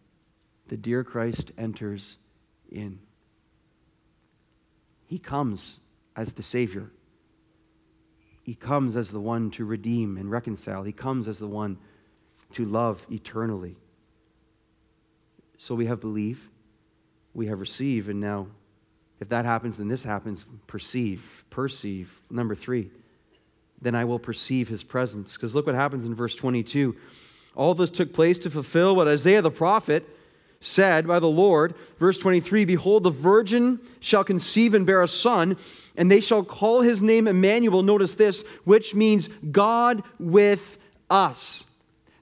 The 0.69 0.77
dear 0.77 1.05
Christ 1.05 1.53
enters 1.59 2.17
in. 2.71 2.99
He 5.07 5.19
comes 5.19 5.79
as 6.17 6.33
the 6.33 6.43
Savior. 6.43 6.91
He 8.43 8.55
comes 8.55 8.97
as 8.97 9.11
the 9.11 9.21
one 9.21 9.51
to 9.53 9.65
redeem 9.65 10.17
and 10.17 10.31
reconcile. 10.31 10.83
He 10.83 10.93
comes 10.93 11.29
as 11.29 11.39
the 11.39 11.49
one 11.49 11.79
to 12.53 12.65
love 12.65 13.05
eternally. 13.11 13.77
So 15.59 15.75
we 15.75 15.87
have 15.87 16.01
believe, 16.01 16.51
we 17.33 17.47
have 17.47 17.61
receive, 17.61 18.09
and 18.09 18.21
now 18.21 18.49
if 19.21 19.29
that 19.29 19.45
happens, 19.45 19.77
then 19.77 19.89
this 19.89 20.05
happens 20.05 20.45
perceive, 20.67 21.45
perceive. 21.49 22.11
Number 22.31 22.55
three 22.55 22.91
then 23.81 23.95
I 23.95 24.05
will 24.05 24.19
perceive 24.19 24.69
his 24.69 24.83
presence. 24.83 25.35
Because 25.35 25.55
look 25.55 25.67
what 25.67 25.75
happens 25.75 26.05
in 26.05 26.15
verse 26.15 26.35
22. 26.35 26.97
All 27.55 27.75
this 27.75 27.91
took 27.91 28.13
place 28.13 28.39
to 28.39 28.51
fulfill 28.51 28.97
what 28.97 29.09
Isaiah 29.09 29.43
the 29.43 29.51
prophet 29.51 30.09
said 30.61 31.07
by 31.07 31.21
the 31.21 31.29
Lord. 31.29 31.75
Verse 31.99 32.19
23 32.19 32.65
Behold, 32.65 33.03
the 33.03 33.11
virgin 33.11 33.79
shall 34.01 34.25
conceive 34.25 34.75
and 34.75 34.87
bear 34.87 35.03
a 35.03 35.09
son, 35.09 35.57
and 35.97 36.11
they 36.11 36.21
shall 36.21 36.43
call 36.43 36.81
his 36.81 37.03
name 37.03 37.29
Emmanuel. 37.29 37.83
Notice 37.83 38.15
this, 38.15 38.43
which 38.65 38.95
means 38.95 39.29
God 39.51 40.03
with 40.19 40.79
us. 41.11 41.65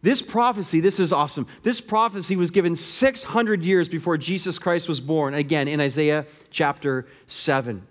This 0.03 0.21
prophecy, 0.21 0.81
this 0.81 0.99
is 0.99 1.13
awesome. 1.13 1.47
This 1.63 1.81
prophecy 1.81 2.35
was 2.35 2.51
given 2.51 2.75
600 2.75 3.65
years 3.65 3.89
before 3.89 4.19
Jesus 4.19 4.59
Christ 4.59 4.89
was 4.89 5.01
born, 5.01 5.35
again 5.35 5.69
in 5.69 5.81
Isaiah 5.81 6.27
chapter 6.51 7.07
7. 7.29 7.87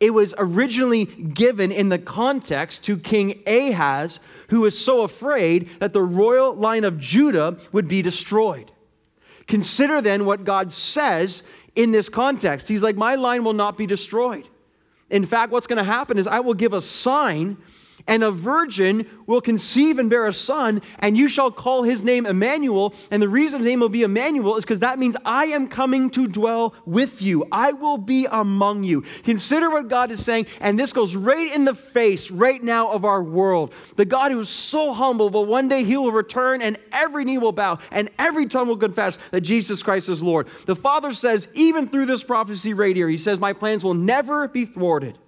It 0.00 0.10
was 0.10 0.34
originally 0.36 1.04
given 1.04 1.70
in 1.72 1.88
the 1.88 1.98
context 1.98 2.84
to 2.84 2.98
King 2.98 3.42
Ahaz, 3.46 4.20
who 4.48 4.62
was 4.62 4.78
so 4.78 5.02
afraid 5.02 5.70
that 5.80 5.92
the 5.92 6.02
royal 6.02 6.54
line 6.54 6.84
of 6.84 6.98
Judah 6.98 7.56
would 7.72 7.88
be 7.88 8.02
destroyed. 8.02 8.70
Consider 9.46 10.00
then 10.00 10.24
what 10.24 10.44
God 10.44 10.72
says 10.72 11.42
in 11.76 11.92
this 11.92 12.08
context. 12.08 12.68
He's 12.68 12.82
like, 12.82 12.96
My 12.96 13.14
line 13.14 13.44
will 13.44 13.52
not 13.52 13.76
be 13.76 13.86
destroyed. 13.86 14.48
In 15.10 15.26
fact, 15.26 15.52
what's 15.52 15.66
going 15.66 15.78
to 15.78 15.84
happen 15.84 16.18
is 16.18 16.26
I 16.26 16.40
will 16.40 16.54
give 16.54 16.72
a 16.72 16.80
sign 16.80 17.58
and 18.06 18.22
a 18.22 18.30
virgin 18.30 19.06
will 19.26 19.40
conceive 19.40 19.98
and 19.98 20.10
bear 20.10 20.26
a 20.26 20.32
son, 20.32 20.82
and 20.98 21.16
you 21.16 21.28
shall 21.28 21.50
call 21.50 21.82
his 21.82 22.04
name 22.04 22.26
Emmanuel. 22.26 22.94
And 23.10 23.22
the 23.22 23.28
reason 23.28 23.60
his 23.60 23.66
name 23.66 23.80
will 23.80 23.88
be 23.88 24.02
Emmanuel 24.02 24.56
is 24.56 24.64
because 24.64 24.80
that 24.80 24.98
means 24.98 25.16
I 25.24 25.46
am 25.46 25.68
coming 25.68 26.10
to 26.10 26.26
dwell 26.28 26.74
with 26.84 27.22
you. 27.22 27.46
I 27.50 27.72
will 27.72 27.96
be 27.96 28.26
among 28.26 28.84
you. 28.84 29.04
Consider 29.24 29.70
what 29.70 29.88
God 29.88 30.10
is 30.10 30.22
saying, 30.24 30.46
and 30.60 30.78
this 30.78 30.92
goes 30.92 31.16
right 31.16 31.52
in 31.54 31.64
the 31.64 31.74
face 31.74 32.30
right 32.30 32.62
now 32.62 32.90
of 32.90 33.04
our 33.04 33.22
world. 33.22 33.72
The 33.96 34.04
God 34.04 34.32
who 34.32 34.40
is 34.40 34.48
so 34.48 34.92
humble, 34.92 35.30
but 35.30 35.42
one 35.42 35.68
day 35.68 35.84
he 35.84 35.96
will 35.96 36.12
return, 36.12 36.60
and 36.60 36.78
every 36.92 37.24
knee 37.24 37.38
will 37.38 37.52
bow, 37.52 37.78
and 37.90 38.10
every 38.18 38.46
tongue 38.46 38.68
will 38.68 38.76
confess 38.76 39.18
that 39.30 39.40
Jesus 39.40 39.82
Christ 39.82 40.08
is 40.08 40.22
Lord. 40.22 40.48
The 40.66 40.76
Father 40.76 41.14
says, 41.14 41.48
even 41.54 41.88
through 41.88 42.06
this 42.06 42.22
prophecy 42.22 42.74
right 42.74 42.94
here, 42.94 43.08
he 43.08 43.18
says, 43.18 43.38
My 43.38 43.52
plans 43.52 43.82
will 43.82 43.94
never 43.94 44.46
be 44.48 44.66
thwarted. 44.66 45.18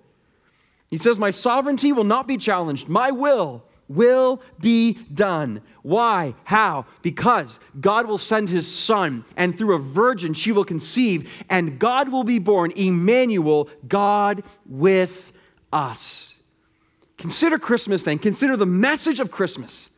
He 0.88 0.96
says, 0.96 1.18
My 1.18 1.31
sovereignty 1.31 1.92
will 1.92 2.05
not 2.05 2.27
be 2.27 2.37
challenged. 2.37 2.88
My 2.88 3.11
will 3.11 3.64
will 3.88 4.40
be 4.61 4.94
done. 5.14 5.61
Why? 5.83 6.35
How? 6.44 6.87
Because 7.03 7.59
God 7.81 8.07
will 8.07 8.18
send 8.18 8.49
his 8.49 8.66
son, 8.66 9.25
and 9.37 9.57
through 9.57 9.77
a 9.77 9.79
virgin 9.79 10.35
she 10.35 10.53
will 10.53 10.64
conceive, 10.64 11.31
and 11.49 11.79
God 11.79 12.09
will 12.09 12.25
be 12.25 12.38
born, 12.38 12.72
Emmanuel, 12.72 13.68
God 13.87 14.42
with 14.66 15.33
us. 15.72 16.37
Consider 17.18 17.59
Christmas 17.59 18.03
then. 18.03 18.18
Consider 18.18 18.57
the 18.57 18.66
message 18.66 19.20
of 19.20 19.31
Christmas. 19.31 19.90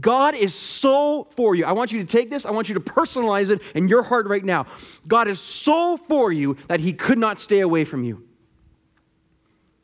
God 0.00 0.34
is 0.34 0.54
so 0.54 1.28
for 1.36 1.54
you. 1.54 1.64
I 1.64 1.72
want 1.72 1.92
you 1.92 1.98
to 1.98 2.10
take 2.10 2.30
this, 2.30 2.46
I 2.46 2.50
want 2.50 2.68
you 2.68 2.74
to 2.74 2.80
personalize 2.80 3.50
it 3.50 3.60
in 3.74 3.88
your 3.88 4.02
heart 4.02 4.26
right 4.26 4.44
now. 4.44 4.66
God 5.06 5.28
is 5.28 5.38
so 5.38 5.96
for 5.96 6.32
you 6.32 6.56
that 6.68 6.80
he 6.80 6.92
could 6.92 7.18
not 7.18 7.38
stay 7.38 7.60
away 7.60 7.84
from 7.84 8.04
you. 8.04 8.26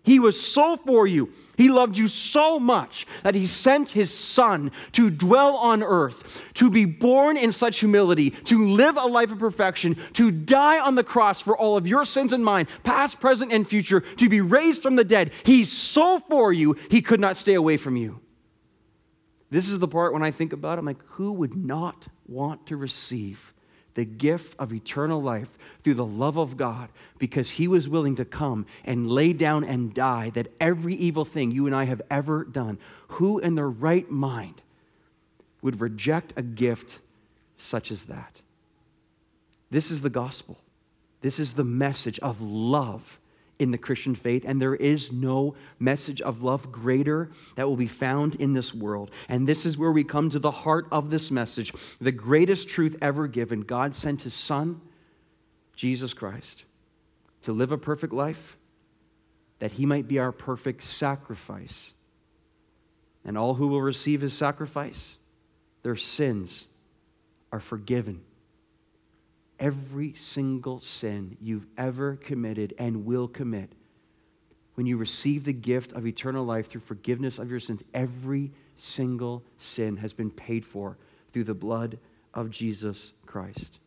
He 0.08 0.20
was 0.20 0.40
so 0.40 0.78
for 0.78 1.06
you. 1.06 1.30
He 1.58 1.68
loved 1.68 1.98
you 1.98 2.08
so 2.08 2.58
much 2.58 3.06
that 3.24 3.34
he 3.34 3.44
sent 3.44 3.90
his 3.90 4.10
son 4.10 4.72
to 4.92 5.10
dwell 5.10 5.56
on 5.56 5.82
earth, 5.82 6.40
to 6.54 6.70
be 6.70 6.86
born 6.86 7.36
in 7.36 7.52
such 7.52 7.80
humility, 7.80 8.30
to 8.30 8.68
live 8.68 8.96
a 8.96 9.04
life 9.04 9.32
of 9.32 9.38
perfection, 9.38 9.98
to 10.14 10.30
die 10.30 10.78
on 10.78 10.94
the 10.94 11.04
cross 11.04 11.42
for 11.42 11.58
all 11.58 11.76
of 11.76 11.86
your 11.86 12.06
sins 12.06 12.32
and 12.32 12.42
mine, 12.42 12.66
past, 12.84 13.20
present, 13.20 13.52
and 13.52 13.68
future, 13.68 14.00
to 14.00 14.30
be 14.30 14.40
raised 14.40 14.82
from 14.82 14.96
the 14.96 15.04
dead. 15.04 15.30
He's 15.44 15.70
so 15.70 16.20
for 16.20 16.54
you, 16.54 16.76
he 16.90 17.02
could 17.02 17.20
not 17.20 17.36
stay 17.36 17.54
away 17.54 17.76
from 17.76 17.94
you. 17.96 18.18
This 19.50 19.68
is 19.68 19.78
the 19.78 19.88
part 19.88 20.14
when 20.14 20.22
I 20.22 20.30
think 20.30 20.54
about 20.54 20.78
it, 20.78 20.80
I'm 20.80 20.86
like, 20.86 21.04
who 21.06 21.32
would 21.32 21.54
not 21.54 22.06
want 22.26 22.66
to 22.68 22.78
receive 22.78 23.52
the 23.98 24.04
gift 24.04 24.54
of 24.60 24.72
eternal 24.72 25.20
life 25.20 25.48
through 25.82 25.94
the 25.94 26.06
love 26.06 26.36
of 26.36 26.56
God 26.56 26.88
because 27.18 27.50
he 27.50 27.66
was 27.66 27.88
willing 27.88 28.14
to 28.14 28.24
come 28.24 28.64
and 28.84 29.10
lay 29.10 29.32
down 29.32 29.64
and 29.64 29.92
die 29.92 30.30
that 30.34 30.52
every 30.60 30.94
evil 30.94 31.24
thing 31.24 31.50
you 31.50 31.66
and 31.66 31.74
I 31.74 31.82
have 31.82 32.00
ever 32.08 32.44
done, 32.44 32.78
who 33.08 33.40
in 33.40 33.56
their 33.56 33.68
right 33.68 34.08
mind 34.08 34.62
would 35.62 35.80
reject 35.80 36.32
a 36.36 36.42
gift 36.42 37.00
such 37.56 37.90
as 37.90 38.04
that? 38.04 38.36
This 39.68 39.90
is 39.90 40.00
the 40.00 40.10
gospel. 40.10 40.60
This 41.20 41.40
is 41.40 41.54
the 41.54 41.64
message 41.64 42.20
of 42.20 42.40
love 42.40 43.17
in 43.58 43.70
the 43.70 43.78
Christian 43.78 44.14
faith, 44.14 44.44
and 44.46 44.60
there 44.60 44.74
is 44.74 45.10
no 45.10 45.54
message 45.78 46.20
of 46.20 46.42
love 46.42 46.70
greater 46.70 47.30
that 47.56 47.68
will 47.68 47.76
be 47.76 47.86
found 47.86 48.36
in 48.36 48.52
this 48.52 48.72
world. 48.72 49.10
And 49.28 49.48
this 49.48 49.66
is 49.66 49.76
where 49.76 49.90
we 49.90 50.04
come 50.04 50.30
to 50.30 50.38
the 50.38 50.50
heart 50.50 50.86
of 50.92 51.10
this 51.10 51.30
message 51.30 51.72
the 52.00 52.12
greatest 52.12 52.68
truth 52.68 52.96
ever 53.02 53.26
given. 53.26 53.62
God 53.62 53.96
sent 53.96 54.22
his 54.22 54.34
Son, 54.34 54.80
Jesus 55.74 56.12
Christ, 56.12 56.64
to 57.42 57.52
live 57.52 57.72
a 57.72 57.78
perfect 57.78 58.12
life, 58.12 58.56
that 59.58 59.72
he 59.72 59.86
might 59.86 60.06
be 60.06 60.18
our 60.18 60.32
perfect 60.32 60.84
sacrifice. 60.84 61.92
And 63.24 63.36
all 63.36 63.54
who 63.54 63.66
will 63.66 63.82
receive 63.82 64.20
his 64.20 64.32
sacrifice, 64.32 65.16
their 65.82 65.96
sins 65.96 66.66
are 67.52 67.60
forgiven 67.60 68.20
every 69.58 70.14
single 70.14 70.78
sin 70.80 71.36
you've 71.40 71.66
ever 71.76 72.16
committed 72.16 72.74
and 72.78 73.04
will 73.04 73.28
commit, 73.28 73.70
when 74.74 74.86
you 74.86 74.96
receive 74.96 75.44
the 75.44 75.52
gift 75.52 75.92
of 75.92 76.06
eternal 76.06 76.44
life 76.44 76.70
through 76.70 76.82
forgiveness 76.82 77.38
of 77.38 77.50
your 77.50 77.58
sins, 77.58 77.82
every 77.94 78.52
single 78.76 79.42
sin 79.58 79.96
has 79.96 80.12
been 80.12 80.30
paid 80.30 80.64
for 80.64 80.96
through 81.32 81.44
the 81.44 81.54
blood 81.54 81.98
of 82.34 82.50
Jesus 82.50 83.12
Christ. 83.26 83.80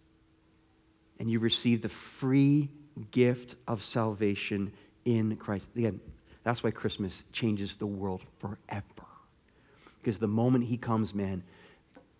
And 1.19 1.31
you 1.31 1.39
receive 1.39 1.81
the 1.81 1.89
free 1.89 2.69
gift 3.12 3.55
of 3.67 3.81
salvation 3.84 4.73
in 5.05 5.38
Christ. 5.38 5.69
Again, 5.75 5.99
that's 6.43 6.63
why 6.63 6.71
Christmas 6.71 7.23
changes 7.31 7.75
the 7.75 7.86
world 7.86 8.21
forever. 8.39 8.84
Because 10.01 10.19
the 10.19 10.27
moment 10.27 10.65
He 10.65 10.77
comes, 10.77 11.13
man, 11.13 11.43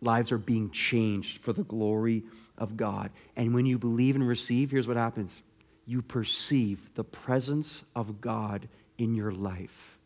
lives 0.02 0.32
are 0.32 0.38
being 0.38 0.70
changed 0.72 1.40
for 1.40 1.52
the 1.52 1.64
glory 1.64 2.24
of 2.62 2.78
God. 2.78 3.10
And 3.36 3.54
when 3.54 3.66
you 3.66 3.78
believe 3.78 4.16
and 4.16 4.26
receive, 4.26 4.72
here's 4.72 4.88
what 4.88 4.96
happens 4.96 5.42
you 5.86 6.02
perceive 6.02 6.80
the 6.96 7.04
presence 7.04 7.84
of 7.96 8.22
God 8.22 8.70
in 8.98 9.16
your 9.16 9.32
life. 9.32 9.98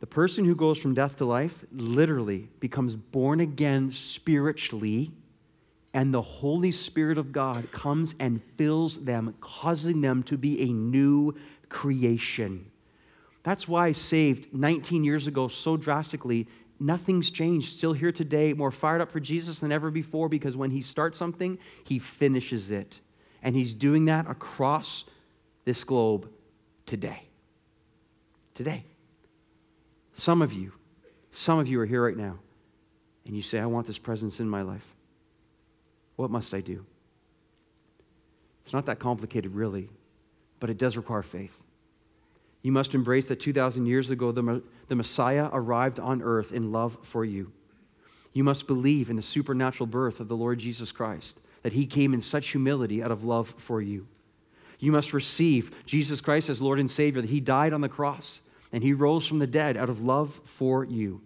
The 0.00 0.06
person 0.06 0.44
who 0.44 0.54
goes 0.54 0.78
from 0.78 0.92
death 0.92 1.16
to 1.18 1.24
life 1.24 1.64
literally 1.72 2.48
becomes 2.58 2.96
born 2.96 3.40
again 3.40 3.90
spiritually, 3.90 5.12
and 5.94 6.12
the 6.12 6.20
Holy 6.20 6.72
Spirit 6.72 7.16
of 7.16 7.32
God 7.32 7.70
comes 7.70 8.14
and 8.18 8.42
fills 8.56 8.98
them, 8.98 9.34
causing 9.40 10.00
them 10.00 10.22
to 10.24 10.36
be 10.36 10.62
a 10.62 10.72
new 10.72 11.34
creation. 11.68 12.70
That's 13.42 13.68
why 13.68 13.86
I 13.86 13.92
saved 13.92 14.52
19 14.52 15.04
years 15.04 15.26
ago 15.26 15.48
so 15.48 15.76
drastically 15.76 16.48
nothing's 16.80 17.30
changed. 17.30 17.76
Still 17.76 17.92
here 17.92 18.10
today, 18.10 18.52
more 18.52 18.70
fired 18.70 19.00
up 19.00 19.12
for 19.12 19.20
Jesus 19.20 19.58
than 19.58 19.70
ever 19.70 19.90
before 19.90 20.28
because 20.28 20.56
when 20.56 20.70
he 20.70 20.82
starts 20.82 21.18
something, 21.18 21.58
he 21.84 21.98
finishes 21.98 22.70
it. 22.70 23.00
And 23.42 23.54
he's 23.54 23.74
doing 23.74 24.06
that 24.06 24.28
across 24.28 25.04
this 25.64 25.84
globe 25.84 26.28
today. 26.86 27.22
Today. 28.54 28.84
Some 30.14 30.42
of 30.42 30.52
you, 30.52 30.72
some 31.30 31.58
of 31.58 31.68
you 31.68 31.80
are 31.80 31.86
here 31.86 32.04
right 32.04 32.16
now, 32.16 32.38
and 33.24 33.34
you 33.36 33.42
say, 33.42 33.58
I 33.58 33.66
want 33.66 33.86
this 33.86 33.98
presence 33.98 34.40
in 34.40 34.48
my 34.48 34.62
life. 34.62 34.84
What 36.16 36.30
must 36.30 36.52
I 36.52 36.60
do? 36.60 36.84
It's 38.64 38.74
not 38.74 38.86
that 38.86 38.98
complicated, 38.98 39.54
really, 39.54 39.88
but 40.58 40.68
it 40.68 40.78
does 40.78 40.96
require 40.96 41.22
faith. 41.22 41.56
You 42.62 42.72
must 42.72 42.94
embrace 42.94 43.26
that 43.26 43.40
2,000 43.40 43.86
years 43.86 44.10
ago, 44.10 44.32
the, 44.32 44.62
the 44.88 44.96
Messiah 44.96 45.48
arrived 45.52 45.98
on 45.98 46.22
earth 46.22 46.52
in 46.52 46.72
love 46.72 46.96
for 47.02 47.24
you. 47.24 47.52
You 48.32 48.44
must 48.44 48.66
believe 48.66 49.10
in 49.10 49.16
the 49.16 49.22
supernatural 49.22 49.86
birth 49.86 50.20
of 50.20 50.28
the 50.28 50.36
Lord 50.36 50.58
Jesus 50.58 50.92
Christ, 50.92 51.36
that 51.62 51.72
he 51.72 51.86
came 51.86 52.14
in 52.14 52.22
such 52.22 52.48
humility 52.48 53.02
out 53.02 53.10
of 53.10 53.24
love 53.24 53.54
for 53.56 53.80
you. 53.80 54.06
You 54.78 54.92
must 54.92 55.12
receive 55.12 55.72
Jesus 55.84 56.20
Christ 56.20 56.48
as 56.48 56.60
Lord 56.60 56.78
and 56.78 56.90
Savior, 56.90 57.20
that 57.20 57.30
he 57.30 57.40
died 57.40 57.72
on 57.72 57.80
the 57.80 57.88
cross 57.88 58.40
and 58.72 58.82
he 58.82 58.92
rose 58.92 59.26
from 59.26 59.38
the 59.38 59.46
dead 59.46 59.76
out 59.76 59.90
of 59.90 60.02
love 60.02 60.40
for 60.44 60.84
you. 60.84 61.20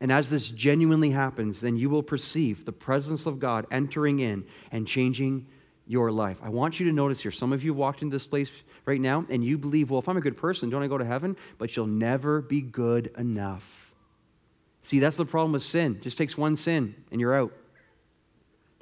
And 0.00 0.12
as 0.12 0.28
this 0.28 0.48
genuinely 0.48 1.10
happens, 1.10 1.60
then 1.60 1.76
you 1.76 1.88
will 1.88 2.02
perceive 2.02 2.64
the 2.64 2.72
presence 2.72 3.24
of 3.24 3.38
God 3.38 3.66
entering 3.70 4.20
in 4.20 4.44
and 4.72 4.86
changing 4.86 5.46
your 5.86 6.10
life. 6.10 6.38
I 6.42 6.48
want 6.48 6.80
you 6.80 6.86
to 6.86 6.92
notice 6.92 7.20
here 7.20 7.30
some 7.30 7.52
of 7.52 7.62
you 7.62 7.72
walked 7.72 8.02
into 8.02 8.14
this 8.14 8.26
place 8.26 8.50
right 8.84 9.00
now 9.00 9.24
and 9.28 9.44
you 9.44 9.56
believe, 9.56 9.90
well, 9.90 10.00
if 10.00 10.08
I'm 10.08 10.16
a 10.16 10.20
good 10.20 10.36
person, 10.36 10.68
don't 10.68 10.82
I 10.82 10.88
go 10.88 10.98
to 10.98 11.04
heaven? 11.04 11.36
But 11.58 11.76
you'll 11.76 11.86
never 11.86 12.40
be 12.40 12.60
good 12.60 13.12
enough. 13.16 13.94
See, 14.82 14.98
that's 14.98 15.16
the 15.16 15.24
problem 15.24 15.52
with 15.52 15.62
sin. 15.62 15.96
It 15.96 16.02
just 16.02 16.18
takes 16.18 16.36
one 16.36 16.56
sin 16.56 16.94
and 17.10 17.20
you're 17.20 17.34
out. 17.34 17.52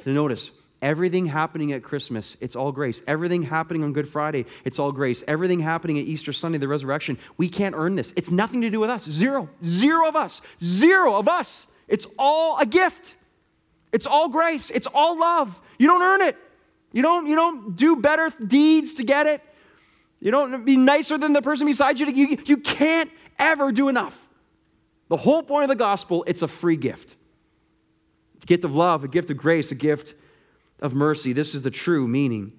So 0.05 0.12
notice, 0.12 0.51
everything 0.83 1.25
happening 1.25 1.73
at 1.73 1.83
Christmas, 1.83 2.37
it's 2.40 2.57
all 2.57 2.73
grace. 2.73 3.03
Everything 3.07 3.43
happening 3.43 3.85
on 3.85 3.93
Good 3.93 4.09
Friday, 4.09 4.45
it's 4.64 4.79
all 4.79 4.93
grace. 4.93 5.25
Everything 5.27 5.61
happening 5.61 5.99
at 5.99 6.05
Easter 6.05 6.33
Sunday, 6.33 6.59
the 6.59 6.69
resurrection, 6.69 7.19
we 7.38 7.49
can't 7.49 7.75
earn 7.75 7.95
this. 7.95 8.12
It's 8.17 8.31
nothing 8.31 8.61
to 8.62 8.71
do 8.71 8.81
with 8.81 8.90
us. 8.90 9.05
Zero. 9.05 9.49
Zero 9.64 10.09
of 10.09 10.17
us. 10.17 10.43
Zero 10.62 11.17
of 11.17 11.29
us. 11.29 11.67
It's 11.88 12.07
all 12.19 12.59
a 12.59 12.67
gift. 12.67 13.17
It's 13.93 14.07
all 14.07 14.29
grace. 14.29 14.71
It's 14.71 14.88
all 14.88 15.19
love. 15.19 15.59
You 15.79 15.87
don't 15.87 16.03
earn 16.03 16.23
it. 16.23 16.37
You 16.94 17.02
don't, 17.02 17.26
you 17.26 17.35
don't 17.35 17.74
do 17.74 17.96
better 17.96 18.30
deeds 18.46 18.94
to 18.94 19.04
get 19.04 19.26
it. 19.26 19.42
You 20.20 20.30
don't 20.30 20.64
be 20.64 20.76
nicer 20.76 21.18
than 21.18 21.33
the 21.33 21.42
person 21.42 21.66
beside 21.66 21.98
you. 21.98 22.07
You, 22.07 22.38
you 22.46 22.57
can't 22.59 23.11
ever 23.37 23.72
do 23.72 23.88
enough. 23.88 24.16
The 25.09 25.16
whole 25.16 25.42
point 25.42 25.64
of 25.64 25.70
the 25.70 25.74
gospel, 25.74 26.22
it's 26.28 26.42
a 26.42 26.48
free 26.48 26.76
gift. 26.76 27.16
It's 28.37 28.44
a 28.44 28.46
gift 28.46 28.64
of 28.64 28.76
love, 28.76 29.02
a 29.02 29.09
gift 29.09 29.28
of 29.30 29.37
grace, 29.37 29.72
a 29.72 29.74
gift 29.74 30.14
of 30.80 30.94
mercy. 30.94 31.33
This 31.33 31.57
is 31.57 31.62
the 31.62 31.70
true 31.70 32.07
meaning 32.07 32.52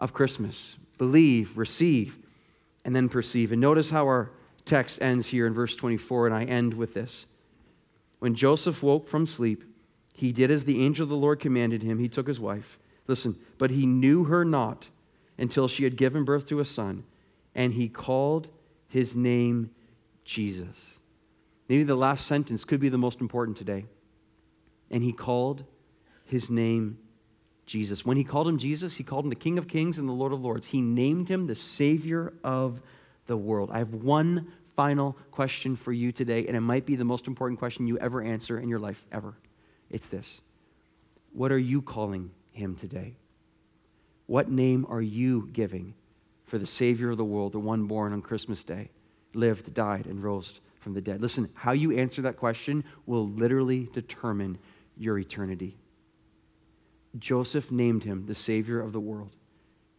of 0.00 0.14
Christmas. 0.14 0.76
Believe, 0.96 1.58
receive, 1.58 2.18
and 2.86 2.96
then 2.96 3.10
perceive. 3.10 3.52
And 3.52 3.60
notice 3.60 3.90
how 3.90 4.06
our 4.06 4.30
text 4.64 5.02
ends 5.02 5.26
here 5.26 5.46
in 5.46 5.52
verse 5.52 5.76
24, 5.76 6.26
and 6.26 6.34
I 6.34 6.44
end 6.44 6.72
with 6.72 6.94
this. 6.94 7.26
When 8.20 8.34
Joseph 8.34 8.82
woke 8.82 9.08
from 9.08 9.26
sleep, 9.26 9.62
he 10.14 10.32
did 10.32 10.50
as 10.50 10.64
the 10.64 10.82
angel 10.82 11.02
of 11.02 11.10
the 11.10 11.16
Lord 11.16 11.38
commanded 11.38 11.82
him. 11.82 11.98
He 11.98 12.08
took 12.08 12.26
his 12.26 12.40
wife 12.40 12.78
Listen, 13.06 13.36
but 13.58 13.70
he 13.70 13.86
knew 13.86 14.24
her 14.24 14.44
not 14.44 14.86
until 15.38 15.68
she 15.68 15.84
had 15.84 15.96
given 15.96 16.24
birth 16.24 16.46
to 16.46 16.60
a 16.60 16.64
son, 16.64 17.04
and 17.54 17.72
he 17.72 17.88
called 17.88 18.48
his 18.88 19.14
name 19.14 19.70
Jesus. 20.24 20.98
Maybe 21.68 21.84
the 21.84 21.96
last 21.96 22.26
sentence 22.26 22.64
could 22.64 22.80
be 22.80 22.88
the 22.88 22.98
most 22.98 23.20
important 23.20 23.56
today. 23.56 23.86
And 24.90 25.02
he 25.02 25.12
called 25.12 25.64
his 26.26 26.50
name 26.50 26.98
Jesus. 27.66 28.04
When 28.04 28.16
he 28.16 28.24
called 28.24 28.46
him 28.46 28.58
Jesus, 28.58 28.94
he 28.94 29.04
called 29.04 29.24
him 29.24 29.30
the 29.30 29.36
King 29.36 29.58
of 29.58 29.68
Kings 29.68 29.98
and 29.98 30.08
the 30.08 30.12
Lord 30.12 30.32
of 30.32 30.42
Lords. 30.42 30.66
He 30.66 30.80
named 30.80 31.28
him 31.28 31.46
the 31.46 31.54
Savior 31.54 32.34
of 32.44 32.80
the 33.26 33.36
world. 33.36 33.70
I 33.72 33.78
have 33.78 33.94
one 33.94 34.52
final 34.76 35.16
question 35.30 35.76
for 35.76 35.92
you 35.92 36.12
today, 36.12 36.46
and 36.46 36.56
it 36.56 36.60
might 36.60 36.84
be 36.84 36.96
the 36.96 37.04
most 37.04 37.26
important 37.26 37.58
question 37.58 37.86
you 37.86 37.98
ever 37.98 38.22
answer 38.22 38.58
in 38.58 38.68
your 38.68 38.78
life, 38.78 39.02
ever. 39.10 39.34
It's 39.90 40.06
this 40.08 40.40
What 41.32 41.52
are 41.52 41.58
you 41.58 41.80
calling 41.80 42.30
him 42.52 42.76
today? 42.76 43.14
What 44.26 44.50
name 44.50 44.86
are 44.88 45.02
you 45.02 45.48
giving 45.52 45.94
for 46.46 46.58
the 46.58 46.66
Savior 46.66 47.10
of 47.10 47.16
the 47.16 47.24
world, 47.24 47.52
the 47.52 47.58
one 47.58 47.86
born 47.86 48.12
on 48.12 48.22
Christmas 48.22 48.62
Day, 48.62 48.88
lived, 49.34 49.74
died, 49.74 50.06
and 50.06 50.22
rose 50.22 50.60
from 50.80 50.94
the 50.94 51.00
dead? 51.00 51.20
Listen, 51.20 51.48
how 51.54 51.72
you 51.72 51.92
answer 51.92 52.22
that 52.22 52.36
question 52.36 52.84
will 53.06 53.28
literally 53.28 53.88
determine 53.92 54.58
your 54.96 55.18
eternity. 55.18 55.76
Joseph 57.18 57.70
named 57.70 58.04
him 58.04 58.24
the 58.26 58.34
Savior 58.34 58.80
of 58.80 58.92
the 58.92 59.00
world, 59.00 59.32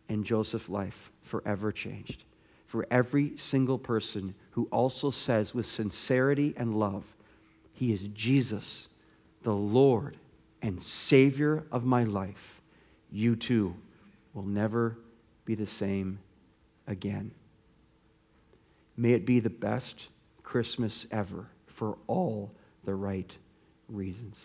and 0.10 0.26
Joseph's 0.26 0.70
life 0.70 1.12
forever 1.22 1.72
changed. 1.72 2.24
For 2.68 2.88
every 2.90 3.38
single 3.38 3.78
person 3.78 4.34
who 4.52 4.68
also 4.72 5.12
says 5.12 5.54
with 5.54 5.66
sincerity 5.66 6.56
and 6.58 6.80
love, 6.80 7.04
He 7.74 7.94
is 7.94 8.08
Jesus, 8.08 8.88
the 9.44 9.54
Lord 9.54 10.18
and 10.64 10.82
Savior 10.82 11.66
of 11.72 11.84
my 11.84 12.06
life, 12.06 12.62
you 13.12 13.36
too 13.36 13.76
will 14.34 14.46
never 14.46 14.98
be 15.46 15.56
the 15.56 15.68
same 15.68 16.18
again. 16.88 17.32
May 18.96 19.12
it 19.12 19.26
be 19.26 19.42
the 19.42 19.50
best 19.50 20.08
Christmas 20.42 21.06
ever 21.12 21.48
for 21.68 21.98
all 22.08 22.50
the 22.86 22.96
right 22.96 23.32
reasons. 23.90 24.40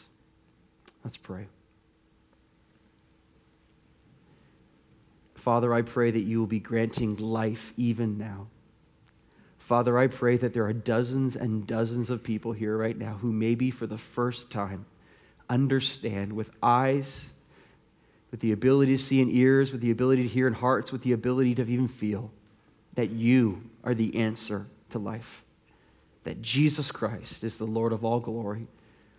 Let's 1.04 1.16
pray. 1.16 1.46
Father, 5.36 5.72
I 5.72 5.82
pray 5.82 6.10
that 6.10 6.20
you 6.20 6.40
will 6.40 6.46
be 6.46 6.58
granting 6.58 7.16
life 7.16 7.72
even 7.76 8.18
now. 8.18 8.48
Father, 9.58 9.96
I 9.96 10.08
pray 10.08 10.36
that 10.38 10.52
there 10.52 10.66
are 10.66 10.72
dozens 10.72 11.36
and 11.36 11.64
dozens 11.66 12.10
of 12.10 12.24
people 12.24 12.52
here 12.52 12.76
right 12.76 12.98
now 12.98 13.18
who 13.20 13.32
maybe 13.32 13.70
for 13.70 13.86
the 13.86 13.98
first 13.98 14.50
time 14.50 14.84
understand 15.48 16.32
with 16.32 16.50
eyes, 16.62 17.32
with 18.30 18.40
the 18.40 18.52
ability 18.52 18.96
to 18.96 19.02
see 19.02 19.20
and 19.20 19.30
ears, 19.30 19.72
with 19.72 19.80
the 19.80 19.90
ability 19.90 20.22
to 20.22 20.28
hear 20.28 20.46
and 20.46 20.56
hearts, 20.56 20.92
with 20.92 21.02
the 21.02 21.12
ability 21.12 21.54
to 21.56 21.62
even 21.62 21.88
feel 21.88 22.30
that 22.94 23.10
you 23.10 23.62
are 23.84 23.94
the 23.94 24.16
answer 24.16 24.66
to 24.90 24.98
life. 24.98 25.42
That 26.24 26.42
Jesus 26.42 26.90
Christ 26.90 27.44
is 27.44 27.56
the 27.56 27.64
Lord 27.64 27.92
of 27.92 28.04
all 28.04 28.20
glory. 28.20 28.66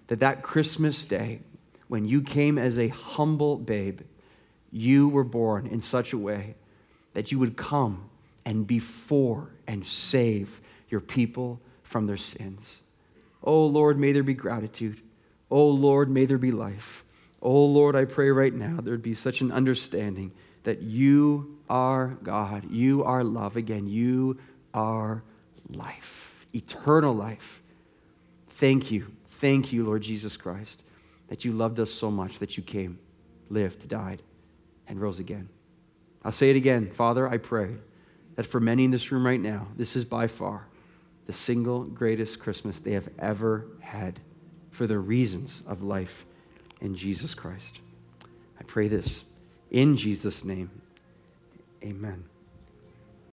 That 0.07 0.19
that 0.19 0.43
Christmas 0.43 1.05
day, 1.05 1.39
when 1.87 2.05
you 2.05 2.21
came 2.21 2.57
as 2.57 2.77
a 2.77 2.89
humble 2.89 3.57
babe, 3.57 4.01
you 4.71 5.09
were 5.09 5.23
born 5.23 5.67
in 5.67 5.81
such 5.81 6.13
a 6.13 6.17
way 6.17 6.55
that 7.13 7.31
you 7.31 7.39
would 7.39 7.57
come 7.57 8.09
and 8.45 8.67
be 8.67 8.79
for 8.79 9.49
and 9.67 9.85
save 9.85 10.61
your 10.89 11.01
people 11.01 11.59
from 11.83 12.05
their 12.05 12.17
sins. 12.17 12.77
Oh 13.43 13.65
Lord, 13.65 13.97
may 13.97 14.11
there 14.11 14.23
be 14.23 14.33
gratitude. 14.33 15.01
Oh 15.51 15.67
Lord, 15.67 16.09
may 16.09 16.25
there 16.25 16.37
be 16.37 16.51
life. 16.51 17.03
Oh 17.41 17.65
Lord, 17.65 17.95
I 17.95 18.05
pray 18.05 18.29
right 18.29 18.53
now 18.53 18.79
there'd 18.81 19.01
be 19.01 19.15
such 19.15 19.41
an 19.41 19.51
understanding 19.51 20.31
that 20.63 20.81
you 20.81 21.57
are 21.69 22.17
God. 22.23 22.69
You 22.69 23.03
are 23.03 23.23
love. 23.23 23.55
Again, 23.55 23.87
you 23.87 24.39
are 24.73 25.23
life, 25.69 26.45
eternal 26.53 27.13
life. 27.13 27.61
Thank 28.51 28.91
you. 28.91 29.07
Thank 29.39 29.71
you, 29.71 29.85
Lord 29.85 30.01
Jesus 30.01 30.35
Christ, 30.35 30.83
that 31.29 31.45
you 31.45 31.53
loved 31.53 31.79
us 31.79 31.91
so 31.91 32.11
much 32.11 32.39
that 32.39 32.57
you 32.57 32.63
came, 32.63 32.99
lived, 33.49 33.87
died, 33.87 34.21
and 34.87 34.99
rose 34.99 35.19
again. 35.19 35.47
I'll 36.25 36.33
say 36.33 36.49
it 36.49 36.57
again. 36.57 36.91
Father, 36.91 37.27
I 37.27 37.37
pray 37.37 37.75
that 38.35 38.45
for 38.45 38.59
many 38.59 38.83
in 38.83 38.91
this 38.91 39.11
room 39.11 39.25
right 39.25 39.39
now, 39.39 39.67
this 39.77 39.95
is 39.95 40.03
by 40.03 40.27
far 40.27 40.67
the 41.25 41.33
single 41.33 41.83
greatest 41.83 42.39
Christmas 42.39 42.79
they 42.79 42.91
have 42.91 43.07
ever 43.19 43.65
had 43.79 44.19
for 44.79 44.87
the 44.87 44.97
reasons 44.97 45.61
of 45.67 45.83
life 45.83 46.25
in 46.79 46.95
Jesus 46.95 47.33
Christ. 47.33 47.81
I 48.57 48.63
pray 48.63 48.87
this 48.87 49.25
in 49.71 49.97
Jesus' 49.97 50.45
name. 50.45 50.71
Amen. 51.83 52.23